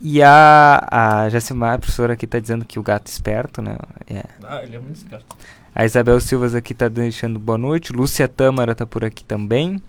[0.00, 3.76] e a, a Jacimar, a professora aqui, tá dizendo que o gato é esperto, né?
[4.08, 4.24] É.
[4.42, 5.36] Ah, ele é muito esperto.
[5.74, 7.92] A Isabel Silvas aqui tá deixando boa noite.
[7.92, 9.80] Lúcia Tâmara tá por aqui também.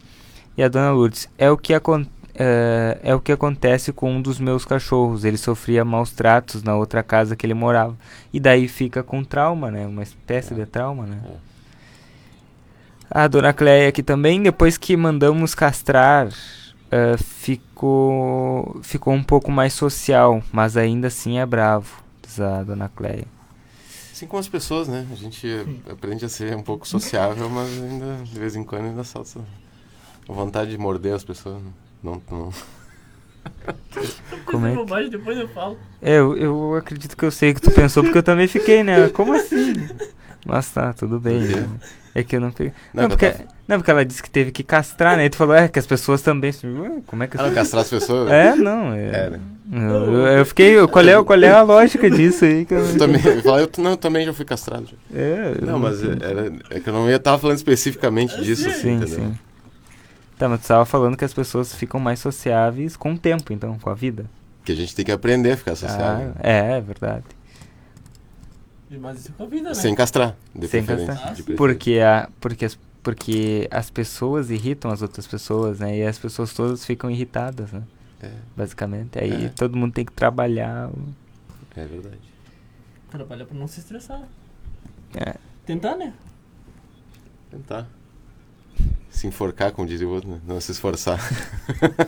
[0.57, 1.29] E a Dona Lourdes.
[1.37, 5.23] É o que, acon é, é o que acontece com um dos meus cachorros.
[5.23, 7.97] Ele sofria maus tratos na outra casa que ele morava.
[8.31, 9.87] E daí fica com trauma, né?
[9.87, 11.17] Uma espécie de trauma, né?
[13.09, 16.29] A dona Cleia aqui também, depois que mandamos castrar,
[16.91, 22.89] ah, ficou, ficou um pouco mais social, mas ainda assim é bravo, diz a dona
[22.89, 23.25] Cleia.
[24.11, 25.07] Assim como as pessoas, né?
[25.11, 25.47] A gente
[25.89, 29.39] aprende a ser um pouco sociável, mas ainda, de vez em quando, ainda salta
[30.29, 31.61] a vontade de morder as pessoas.
[31.61, 31.69] né?
[32.03, 32.51] Não, não.
[34.45, 35.77] Como é que- bobagem, depois eu falo.
[36.01, 38.83] É, eu, eu acredito que eu sei o que tu pensou, porque eu também fiquei,
[38.83, 39.09] né?
[39.09, 39.73] Como assim?
[40.45, 41.39] Mas tá, tudo bem.
[41.39, 41.69] Né?
[42.13, 42.73] É que eu não peguei.
[42.93, 45.25] Não, Não, porque, tava- não, porque ela disse que teve que castrar, né?
[45.25, 46.51] E tu falou, é, que as pessoas também.
[47.07, 48.29] Como é que Ah, não, castrar as pessoas?
[48.31, 48.93] É, não.
[48.93, 49.39] É, É, né?
[49.73, 50.75] eu, eu- fiquei.
[50.87, 52.65] Qual é, qual é a lógica disso aí?
[52.65, 54.85] Que eu, Eu também, eu, falava, eu, não, eu também já fui castrado.
[54.87, 55.17] já.
[55.19, 58.67] é, eu Não, mas é- era, é que eu não ia tava falando especificamente disso,
[58.67, 59.15] assim, Sim, entendeu?
[59.15, 59.39] sim.
[60.37, 63.77] Tá, mas tu tava falando que as pessoas ficam mais sociáveis com o tempo, então,
[63.79, 64.25] com a vida.
[64.65, 66.33] Que a gente tem que aprender a ficar sociável.
[66.35, 67.23] Ah, é, é verdade.
[68.99, 69.75] Mas isso com a vida, né?
[69.75, 71.33] Sem castrar, de Sem castrar.
[71.33, 71.55] de preferência.
[71.55, 75.97] Porque, a, porque, as, porque as pessoas irritam as outras pessoas, né?
[75.97, 77.83] E as pessoas todas ficam irritadas, né?
[78.21, 79.17] É, Basicamente.
[79.17, 79.49] Aí É.
[79.49, 80.89] todo mundo tem que trabalhar.
[81.75, 82.19] é verdade.
[83.09, 84.21] Trabalhar pra não se estressar.
[85.15, 85.35] É.
[85.65, 86.13] Tentar, né?
[87.49, 87.87] Tentar.
[89.09, 90.39] Se enforcar, como dizia o outro, né?
[90.47, 91.19] Não se esforçar.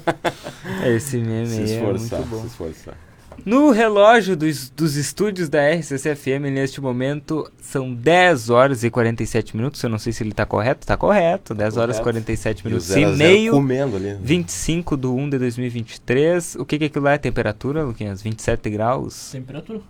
[0.86, 2.42] Esse meme se aí é esforçar, muito bom.
[2.42, 2.98] se esforçar.
[3.46, 9.82] No relógio dos, dos estúdios da RCCFM, neste momento, são 10 horas e 47 minutos.
[9.84, 10.86] Eu não sei se ele tá correto.
[10.88, 11.54] Tá correto.
[11.54, 12.24] 10 horas e correto.
[12.26, 13.52] 47 E o minutos zero e a zero meio.
[13.54, 14.06] comendo ali.
[14.14, 14.20] né?
[14.22, 16.56] 25 do 1 de 2023.
[16.56, 17.14] O que que é aquilo lá?
[17.14, 18.22] É temperatura, Luquinhas?
[18.22, 19.32] 27 graus?
[19.32, 19.82] Temperatura.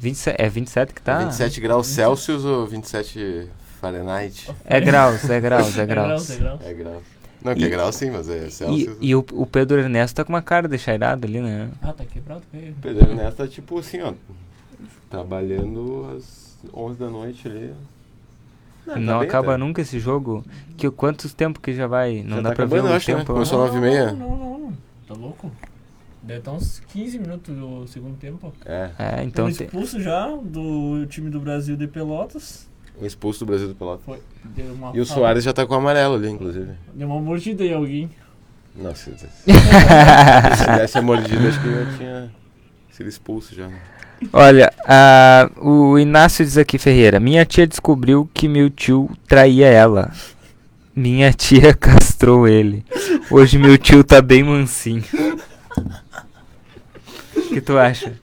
[0.00, 1.18] 27, é 27 que tá?
[1.24, 3.48] 27 graus Celsius ou 27
[3.80, 4.48] Fahrenheit?
[4.64, 6.30] É graus, é graus, é É graus, graus.
[6.30, 6.60] é graus.
[6.64, 7.02] É graus.
[7.42, 8.96] Não, que é E- grau sim, mas é E, Celsius.
[9.00, 11.70] e o, o Pedro Ernesto tá com uma cara de chairado ali, né?
[11.80, 12.42] Ah, tá quebrado?
[12.52, 12.72] É.
[12.82, 14.12] Pedro Ernesto tá tipo assim, ó.
[15.10, 17.72] Trabalhando às 11 da noite ali.
[18.86, 19.58] Não, tá bem, acaba tá.
[19.58, 20.44] nunca esse jogo.
[20.76, 22.22] Que, quantos tempo que já vai?
[22.22, 23.18] Não Já dá tá pra ver o acho, né?
[23.18, 23.32] tempo.
[23.32, 23.66] Começou né?
[23.66, 24.12] nove e meia.
[24.12, 24.72] Não, não, não.
[25.06, 25.50] Tá louco?
[26.22, 28.52] Deve estar uns 15 minutos do segundo tempo.
[28.64, 29.66] É, É, então Então, tem...
[29.66, 32.66] expulso já do time do Brasil de Pelotas.
[33.00, 34.02] Um expulso do Brasil do Pelota.
[34.04, 34.18] Foi.
[34.94, 36.70] E o Soares já tá com o amarelo ali, inclusive.
[36.94, 38.10] Deu uma mordida em alguém.
[38.76, 42.30] Nossa, se se desse a mordida, acho que eu tinha
[42.90, 43.68] sido expulso já.
[44.32, 47.18] Olha, a- o Inácio diz aqui, Ferreira.
[47.20, 50.12] Minha tia descobriu que meu tio traía ela.
[50.94, 52.84] Minha tia castrou ele.
[53.30, 55.04] Hoje meu tio tá bem mansinho.
[57.36, 58.14] O que tu acha?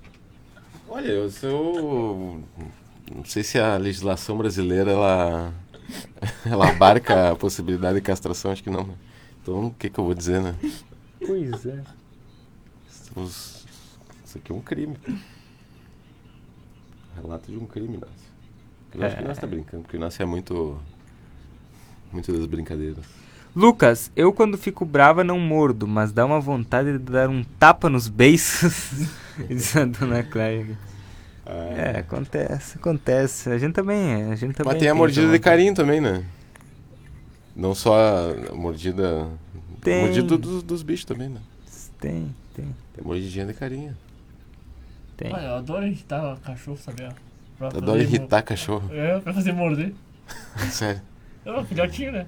[0.90, 2.42] Olha, eu sou.
[3.16, 5.54] Não sei se a legislação brasileira ela,
[6.46, 8.86] ela abarca a possibilidade de castração, acho que não.
[8.86, 8.94] né?
[9.42, 10.56] Então, o que, que eu vou dizer, né?
[11.26, 11.82] Pois é.
[12.90, 13.66] Estamos-
[14.26, 14.98] Isso aqui é um crime.
[17.16, 18.16] Relato de um crime, Inácio.
[18.94, 20.78] Eu acho que o Inácio tá brincando, porque o Inácio é muito.
[22.12, 23.04] Muito das brincadeiras.
[23.56, 27.90] Lucas, eu quando fico brava não mordo, mas dá uma vontade de dar um tapa
[27.90, 29.08] nos beiços.
[29.48, 30.78] Diz a dona Cléia.
[31.46, 33.50] É, acontece, acontece.
[33.52, 34.32] A gente também é.
[34.32, 36.24] A gente também Mas tem a mordida de carinho também, né?
[37.56, 37.96] Não só
[38.52, 39.28] a mordida.
[39.82, 40.02] Tem.
[40.06, 41.40] Mordida dos, dos bichos também, né?
[42.00, 43.96] Tem, tem, Tem mordidinha de carinho.
[45.16, 45.32] tem.
[45.34, 47.08] Ah, eu adoro irritar cachorro, sabe?
[47.58, 48.90] Pra Adoro fazer irritar cachorro.
[48.92, 49.94] É, pra fazer morder.
[50.72, 51.02] Sério.
[51.46, 52.26] É um filhotinho, né?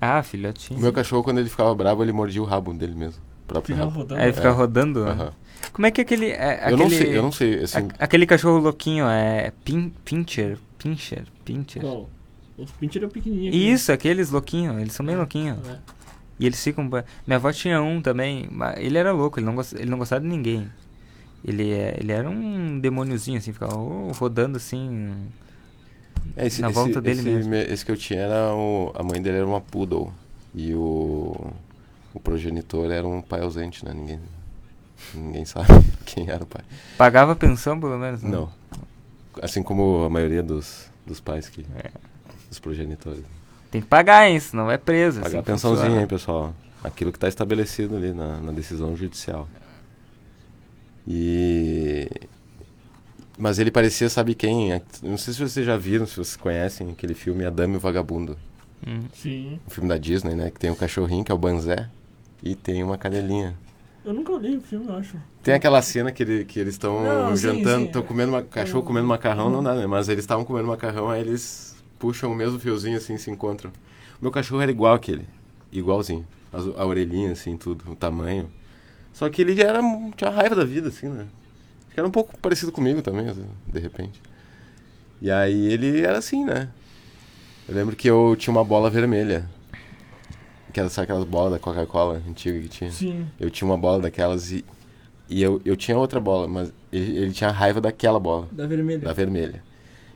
[0.00, 0.78] Ah, O filhotinho.
[0.80, 3.20] meu cachorro, quando ele ficava bravo, ele mordia o rabo dele mesmo.
[3.44, 3.98] O próprio Fica rabo.
[4.00, 4.20] rodando.
[4.20, 4.50] Aí fica É.
[4.50, 5.00] rodando.
[5.08, 5.32] Aham.
[5.72, 6.26] Como é que é aquele.
[6.30, 7.78] É, Eu não aquele- sei, eu não sei, assim.
[7.78, 9.52] a- aquele cachorro louquinho é.
[9.64, 10.58] Pin, pincher?
[10.78, 11.24] Pincher?
[11.44, 11.82] Pincher?
[11.82, 12.08] Qual?
[12.58, 13.48] Os pincher é pequenininho.
[13.50, 13.70] aqui.
[13.70, 14.78] Isso, aqueles louquinhos.
[14.80, 15.58] Eles são bem louquinhos.
[15.68, 15.78] É.
[16.40, 16.84] E eles ficam.
[17.26, 18.48] Minha avó tinha um também.
[18.50, 19.72] mas Ele era louco, ele não, gost...
[19.74, 20.68] ele não gostava de ninguém.
[21.44, 21.96] Ele, é...
[21.98, 23.74] ele era um demôniozinho, assim, ficava
[24.18, 25.12] rodando assim.
[26.36, 27.50] É, esse, na esse- volta dele esse mesmo.
[27.50, 28.92] me- Esse que eu tinha era o.
[28.94, 30.12] A mãe dele era uma poodle.
[30.54, 31.52] E o.
[32.14, 33.92] O progenitor era um pai ausente, né?
[33.94, 34.20] Ninguém.
[35.14, 35.68] Ninguém sabe
[36.06, 36.62] quem era o pai.
[36.96, 38.22] Pagava pensão, pelo menos?
[38.22, 38.30] né?
[38.30, 38.50] Não.
[39.40, 41.64] Assim como a maioria dos, dos pais que.
[41.76, 41.90] É.
[42.48, 43.24] Dos progenitores.
[43.70, 44.38] Tem que pagar, hein?
[44.38, 45.20] Senão vai preso.
[45.20, 46.02] Pagar a assim, pensãozinha, funciona.
[46.02, 46.54] hein, pessoal.
[46.84, 49.48] Aquilo que está estabelecido ali na, na decisão judicial.
[51.06, 52.08] E.
[53.38, 54.80] Mas ele parecia, sabe quem?
[55.02, 57.80] Não sei se vocês já viram, se vocês conhecem aquele filme A Dama e o
[57.80, 58.36] Vagabundo.
[58.86, 59.04] Hum.
[59.14, 59.58] Sim.
[59.66, 60.50] Um filme da Disney, né?
[60.50, 61.88] Que tem um cachorrinho, que é o Banzé,
[62.42, 63.54] e tem uma cadelinha.
[64.04, 65.16] Eu nunca olhei o filme, eu acho.
[65.42, 67.04] Tem aquela cena que, ele, que eles estão
[67.36, 69.86] jantando, estão comendo uma, cachorro comendo macarrão, não dá, né?
[69.86, 73.70] Mas eles estavam comendo macarrão, aí eles puxam o mesmo fiozinho assim, se encontram.
[74.20, 75.24] O meu cachorro era igual aquele,
[75.70, 76.26] igualzinho.
[76.52, 78.50] As- A, orelhinha, assim, tudo, o tamanho.
[79.12, 79.80] Só que ele era,
[80.16, 81.26] tinha raiva da vida, assim, né?
[81.86, 84.20] Acho que era um pouco parecido comigo também, assim, de repente.
[85.20, 86.68] E aí ele era assim, né?
[87.68, 89.48] Eu lembro que eu tinha uma bola vermelha.
[90.72, 92.90] Que era, sabe aquelas bolas da Coca-Cola antiga que tinha?
[92.90, 93.26] Sim.
[93.38, 94.64] Eu tinha uma bola daquelas e,
[95.28, 99.00] e eu, eu tinha outra bola, mas ele, ele tinha raiva daquela bola, Da vermelha.
[99.00, 99.62] da vermelha.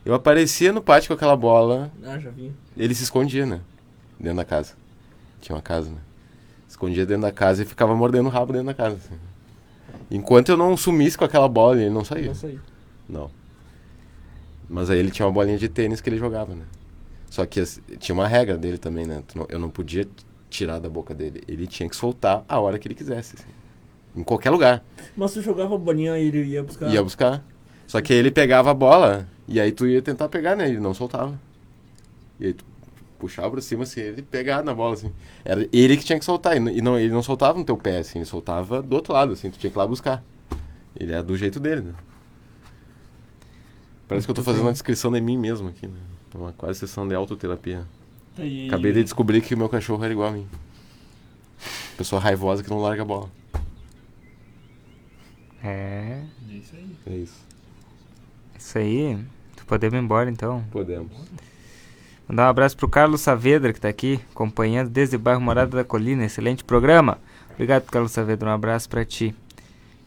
[0.03, 2.51] Eu aparecia no pátio com aquela bola, Ah, já vi.
[2.75, 3.59] ele se escondia, né?
[4.19, 4.73] Dentro da casa.
[5.41, 5.97] Tinha uma casa, né?
[6.67, 8.95] Escondia dentro da casa e ficava mordendo o rabo dentro da casa.
[8.95, 9.15] assim.
[10.09, 12.27] Enquanto eu não sumisse com aquela bola, ele não saía.
[12.27, 12.59] Não sei.
[13.07, 13.29] Não.
[14.69, 16.63] Mas aí ele tinha uma bolinha de tênis que ele jogava, né?
[17.29, 17.63] Só que
[17.99, 19.21] tinha uma regra dele também, né?
[19.49, 20.07] Eu não podia
[20.49, 21.43] tirar da boca dele.
[21.47, 23.35] Ele tinha que soltar a hora que ele quisesse.
[23.37, 23.47] assim.
[24.15, 24.83] Em qualquer lugar.
[25.15, 26.89] Mas tu jogava a bolinha e ele ia buscar.
[26.89, 27.43] Ia buscar.
[27.85, 30.67] Só que ele pegava a bola e aí tu ia tentar pegar, né?
[30.67, 31.39] Ele não soltava.
[32.39, 32.65] E aí tu
[33.19, 35.11] puxava pra cima assim, ele pegava na bola, assim.
[35.45, 36.55] Era ele que tinha que soltar.
[36.57, 39.33] E não- não, ele não soltava no teu pé, assim, ele soltava do outro lado,
[39.33, 40.23] assim, tu tinha que ir lá buscar.
[40.99, 41.93] Ele é do jeito dele, né?
[44.07, 45.99] Parece que eu tô fazendo uma descrição de mim mesmo aqui, né?
[46.33, 47.85] Uma quase sessão de autoterapia.
[48.39, 50.47] E- Acabei de descobrir que o meu cachorro era igual a mim.
[51.97, 53.29] Pessoa raivosa que não larga a bola.
[55.63, 56.21] É.
[56.49, 56.95] É isso aí.
[57.07, 57.45] É isso.
[58.57, 59.17] Isso aí.
[59.55, 60.63] Tu podemos ir embora então.
[60.71, 61.11] Podemos.
[62.27, 65.83] Mandar um abraço pro Carlos Saavedra, que tá aqui, acompanhando desde o bairro Morada da
[65.83, 66.25] Colina.
[66.25, 67.17] Excelente programa.
[67.53, 68.49] Obrigado, Carlos Saavedra.
[68.49, 69.33] Um abraço pra ti.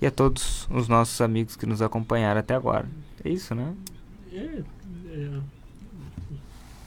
[0.01, 2.87] E a todos os nossos amigos que nos acompanharam até agora.
[3.25, 3.75] É isso, né?
[4.33, 4.63] É,
[5.13, 5.31] é.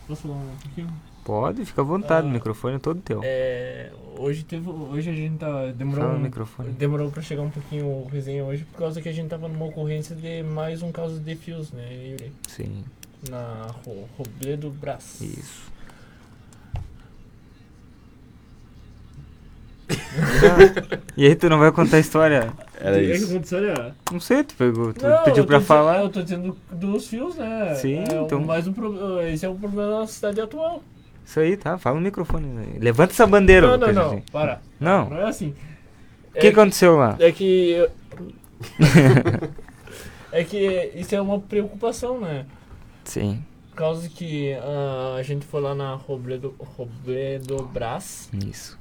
[0.07, 0.93] Posso falar um pouquinho?
[1.23, 2.29] Pode, fica à vontade, Ah.
[2.29, 3.21] o microfone é todo teu.
[3.23, 4.69] É, hoje teve.
[4.69, 5.67] Hoje a gente tá.
[5.71, 6.03] Demorou.
[6.05, 6.69] Fala um- microfone.
[6.71, 9.65] Demorou pra chegar um pouquinho o resenha hoje por causa que a gente tava numa
[9.65, 12.31] ocorrência de mais um caso de fios, né, Yuri?
[12.47, 12.83] Sim,
[13.29, 15.21] Na Ro- Robledo Brás.
[15.21, 15.71] isso.
[21.17, 22.51] e aí tu não vai contar a história?
[22.79, 23.61] Era O que que isso.
[23.61, 23.93] né?
[24.11, 26.01] Não sei, tu, pegou, tu Não, pediu pra falar.
[26.01, 27.75] Eu tô dizendo dos fios, né?
[27.75, 28.73] Sim, é então- Mais um
[29.21, 30.83] esse é o problema da cidade atual.
[31.25, 31.77] Isso aí, tá?
[31.77, 32.45] Fala no microfone.
[32.47, 32.65] né?
[32.79, 34.09] Levanta essa bandeira, não, não, não.
[34.11, 34.23] Jardim.
[34.31, 34.61] Para.
[34.79, 35.09] Não.
[35.09, 35.53] Não é assim.
[36.35, 37.15] O que aconteceu lá?
[37.19, 37.69] É que.
[37.71, 37.91] eu-
[40.31, 42.45] é que isso é uma preocupação, né?
[43.03, 48.77] Sim, Por causa que ah, a gente foi lá na Robledo, Robledo Brás, isso.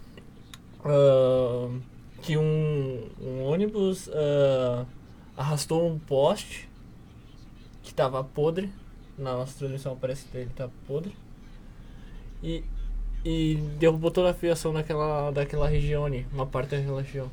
[0.85, 1.69] ah,
[2.23, 4.85] que um, um ônibus ah,
[5.37, 6.69] arrastou um poste
[7.83, 8.71] que tava podre.
[9.19, 11.15] Na nossa transmissão aparece que ele tá podre.
[12.43, 12.65] E,
[13.25, 17.31] e derrubou toda a fiação daquela, daquela região ali, uma parte daquela região.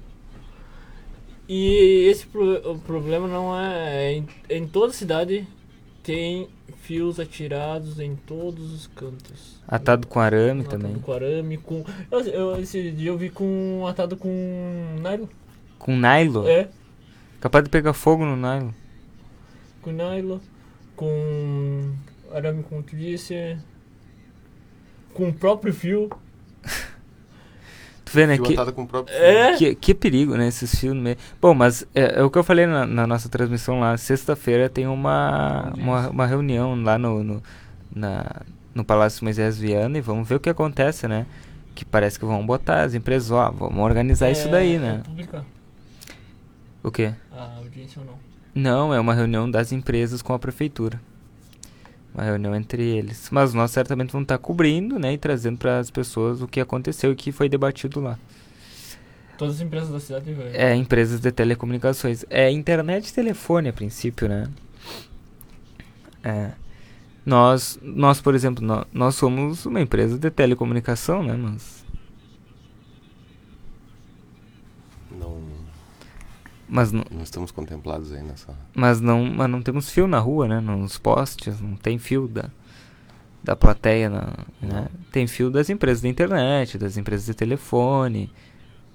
[1.47, 4.13] E esse pro, problema não é.
[4.13, 5.47] Em, em toda cidade
[6.03, 6.47] tem
[6.81, 9.59] fios atirados em todos os cantos.
[9.67, 10.99] Atado com arame Atado também.
[10.99, 11.83] Com arame, com.
[12.11, 13.85] Eu, eu- esse dia eu vi com.
[13.87, 14.29] atado com
[15.01, 15.27] nylon.
[15.79, 16.45] Com nylon?
[16.47, 16.69] É,
[17.39, 18.71] Capaz de pegar fogo no nylon.
[19.81, 20.39] com nylon,
[20.95, 21.93] com
[22.31, 23.57] arame como tu disse.
[25.13, 26.09] Com o próprio fio.
[28.05, 28.35] Tu vê, né?
[28.35, 29.55] Fio Que, atado com o próprio É.
[29.57, 30.47] que, que perigo, né?
[30.47, 31.17] Esses fios no meio.
[31.41, 33.95] Bom, mas é, é o que eu falei na, na nossa transmissão lá.
[33.97, 37.43] Sexta-feira tem uma, uma, uma reunião lá no, no,
[37.93, 38.25] na,
[38.73, 41.25] no Palácio Moisés Viana e vamos ver o que acontece, né?
[41.75, 45.01] Que parece que vão botar as empresas, ó, vamos organizar isso É, daí, é né?
[45.05, 45.45] publicar
[46.83, 47.13] O quê?
[47.31, 48.13] a audiência ou não.
[48.55, 50.99] Não, é uma reunião das empresas com a prefeitura.
[52.19, 53.29] Uma reunião entre eles.
[53.31, 55.13] Mas nós certamente vamos estar cobrindo, né?
[55.13, 58.19] E trazendo para as pessoas o que aconteceu e que foi debatido lá.
[59.37, 60.53] Todas as empresas da cidade vai.
[60.53, 62.25] É, empresas de telecomunicações.
[62.29, 64.49] É internet e telefone a princípio, né?
[66.21, 66.51] É.
[67.25, 71.37] Nós, nós por exemplo, nó- nós, somos uma empresa de telecomunicação, né?
[71.37, 71.85] Mas,
[75.09, 75.41] Não,
[76.69, 78.53] mas, não, não estamos contemplados aí nessa.
[78.75, 80.59] mas, não, mas não temos fio na rua, né?
[80.59, 82.49] Nos postes, não tem fio da,
[83.43, 84.87] da plateia, na, né?
[85.11, 88.31] Tem fio das empresas de internet, das empresas de telefone.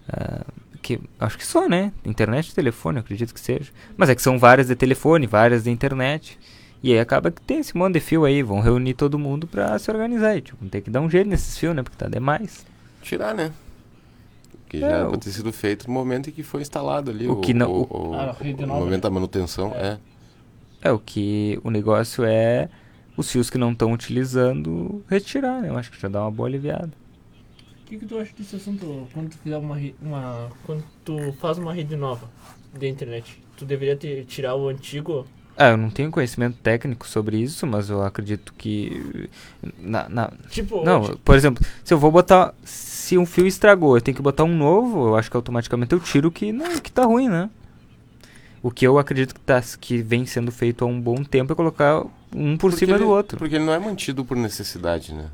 [0.08, 0.44] ah,
[0.84, 1.92] que acho que só, né?
[2.04, 3.72] Internet e telefone, acredito que seja.
[3.96, 6.38] Mas é que são várias de telefone, várias de internet.
[6.82, 9.78] E aí acaba que tem esse monte de fio aí, vão reunir todo mundo pra
[9.78, 10.36] se organizar.
[10.36, 11.82] E, tipo, tem que dar um jeito nesses fios, né?
[11.82, 12.66] Porque tá demais.
[13.00, 13.50] Tirar, né?
[14.78, 17.28] Que É, já era o- ter sido feito no momento em que foi instalado ali.
[17.28, 19.98] O que não- O, o- Ah, a rede o momento da manutenção, é.
[20.82, 22.68] É, o que o negócio é
[23.16, 25.68] os fios que não estão utilizando retirar, né?
[25.68, 26.90] Eu acho que já dá uma boa aliviada.
[27.82, 30.50] O que, que tu acha desse assunto quando tu fizer uma, uma.
[30.64, 32.28] Quando tu faz uma rede nova
[32.76, 33.40] de internet?
[33.56, 35.26] Tu deveria ter, tirar o antigo.
[35.56, 39.30] Ah, eu não tenho conhecimento técnico sobre isso, mas eu acredito que.
[39.78, 42.52] Na, na- Tipo, Não, por exemplo, se eu vou botar.
[43.04, 46.00] Se um fio estragou, eu tenho que botar um novo, eu acho que automaticamente eu
[46.00, 47.50] tiro o que, não, o que tá ruim, né?
[48.62, 51.54] O que eu acredito que, tá, que vem sendo feito há um bom tempo é
[51.54, 52.02] colocar
[52.34, 53.36] um por Porque cima ele- do outro.
[53.36, 55.26] Porque ele não é mantido por necessidade, né?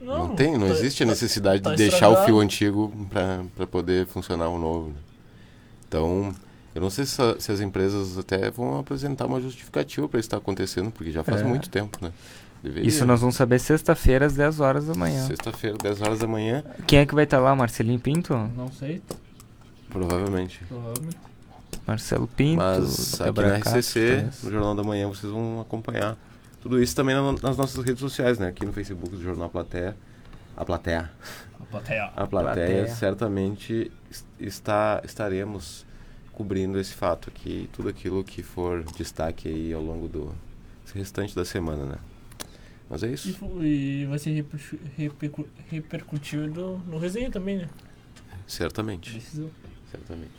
[0.00, 2.26] Não, tem, não tá- existe a tá- necessidade tá de deixar o estragado.
[2.26, 2.92] fio antigo
[3.54, 4.88] para poder funcionar o novo.
[4.88, 4.94] né?
[5.86, 6.34] Então,
[6.74, 10.38] eu não sei se, se as empresas até vão apresentar uma justificativa para isso estar
[10.38, 11.44] acontecendo, porque já faz É.
[11.44, 12.10] muito tempo, né?
[12.62, 12.88] Deveria.
[12.88, 15.26] Isso nós vamos saber sexta-feira às 10 horas da manhã.
[15.26, 17.54] Sexta-feira, 10 horas da manhã, Quem é que vai estar lá?
[17.56, 18.34] Marcelinho Pinto?
[18.56, 19.02] Não sei,
[19.90, 20.60] provavelmente.
[20.68, 21.16] provavelmente.
[21.86, 22.58] Marcelo Pinto.
[22.58, 26.16] Mas aqui na RCC, no Jornal da Manhã, vocês vão acompanhar.
[26.60, 28.46] Tudo isso também na- nas nossas redes sociais, né?
[28.48, 29.96] Aqui no Facebook do Jornal Plateia.
[30.56, 31.10] A Plateia.
[31.60, 32.04] A plateia.
[32.14, 32.88] A plateia, Plateia.
[32.94, 35.84] certamente es- está, estaremos
[36.32, 40.32] cobrindo esse fato aqui, tudo aquilo que for destaque aí ao longo do
[40.94, 41.96] restante da semana, né?
[42.92, 43.32] Mas é E, isso.
[43.32, 47.68] fu- e vai ser repercu- repercu- repercutido no resenha também, né?
[48.46, 49.48] Certamente, Decisão.
[49.90, 50.30] certamente.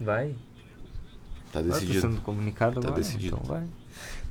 [0.00, 0.28] Vai.
[1.52, 2.00] Tá Ah, tá decidido.
[2.00, 3.02] sendo comunicado Tá agora?
[3.02, 3.38] decidido.
[3.40, 3.64] Então vai.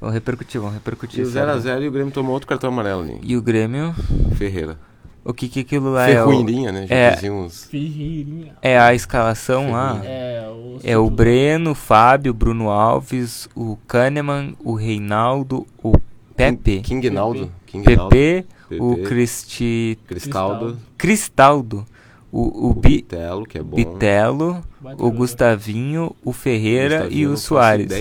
[0.02, 1.20] Vamos repercutir, vamos repercutir.
[1.20, 1.52] E o sabe?
[1.62, 3.20] 0x0 e o Grêmio tomou outro cartão amarelo ali.
[3.24, 3.94] E o Grêmio,
[4.36, 4.78] Ferreira.
[5.24, 6.14] o que que aquilo lá é?
[6.16, 6.88] Ferruirinha, né?
[6.88, 7.66] Já é- diziam os...
[7.66, 8.56] Ferreirinha.
[8.64, 10.02] é a escalação lá?
[10.04, 15.94] É o, É o Breno, o Fábio, o Bruno Alves, o Kahneman, o Reinaldo, o
[16.36, 17.52] Pepe, King Naldo.
[17.66, 18.10] King Naldo.
[18.10, 18.46] Pepe,
[18.80, 20.00] o Pepe, Cristi...
[20.08, 20.78] Cristaldo.
[20.98, 21.86] Cristaldo,
[22.32, 22.98] o, o, O Bi...
[22.98, 23.76] Bitelo, que é bom.
[23.76, 24.64] Bitelo,
[24.98, 25.12] o.
[25.12, 27.92] Gustavinho, o Ferreira Gustavinho, e o Soares.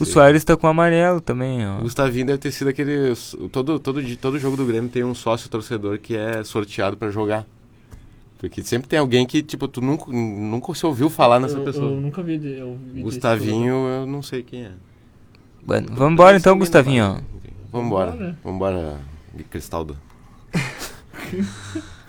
[0.00, 0.04] O.
[0.04, 1.78] Soares tá com amarelo também, ó.
[1.78, 3.14] O Gustavinho deve ter sido aquele.
[3.50, 7.46] Todo, todo, todo jogo do Grêmio tem um sócio torcedor que é sorteado pra jogar.
[8.38, 11.90] Porque sempre tem alguém que, tipo, tu nunca, nunca se ouviu falar nessa eu, pessoa.
[11.90, 12.34] Eu nunca vi.
[12.58, 14.72] Eu vi Gustavinho, eu não sei quem é.
[15.64, 17.18] Bueno, vamos embora então, Gustavinho.
[17.72, 18.10] Vambora.
[18.10, 18.36] Vambora.
[18.44, 19.00] Vambora,
[19.48, 19.98] Cristaldo.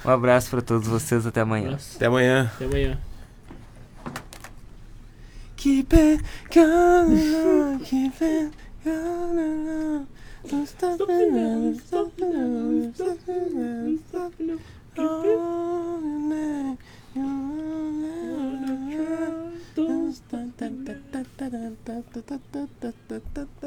[0.06, 1.72] Um abraço pra todos vocês, até amanhã.
[1.72, 2.52] Nossa, Até amanhã.
[2.54, 3.00] Até amanhã.
[5.56, 8.52] Keep it going, keep it
[8.84, 10.06] going.
[10.66, 14.60] Stop Stop it now, stop it now, stop it now, stop it now.
[14.98, 16.04] Oh,
[19.76, 20.14] Don't
[22.94, 23.64] Don't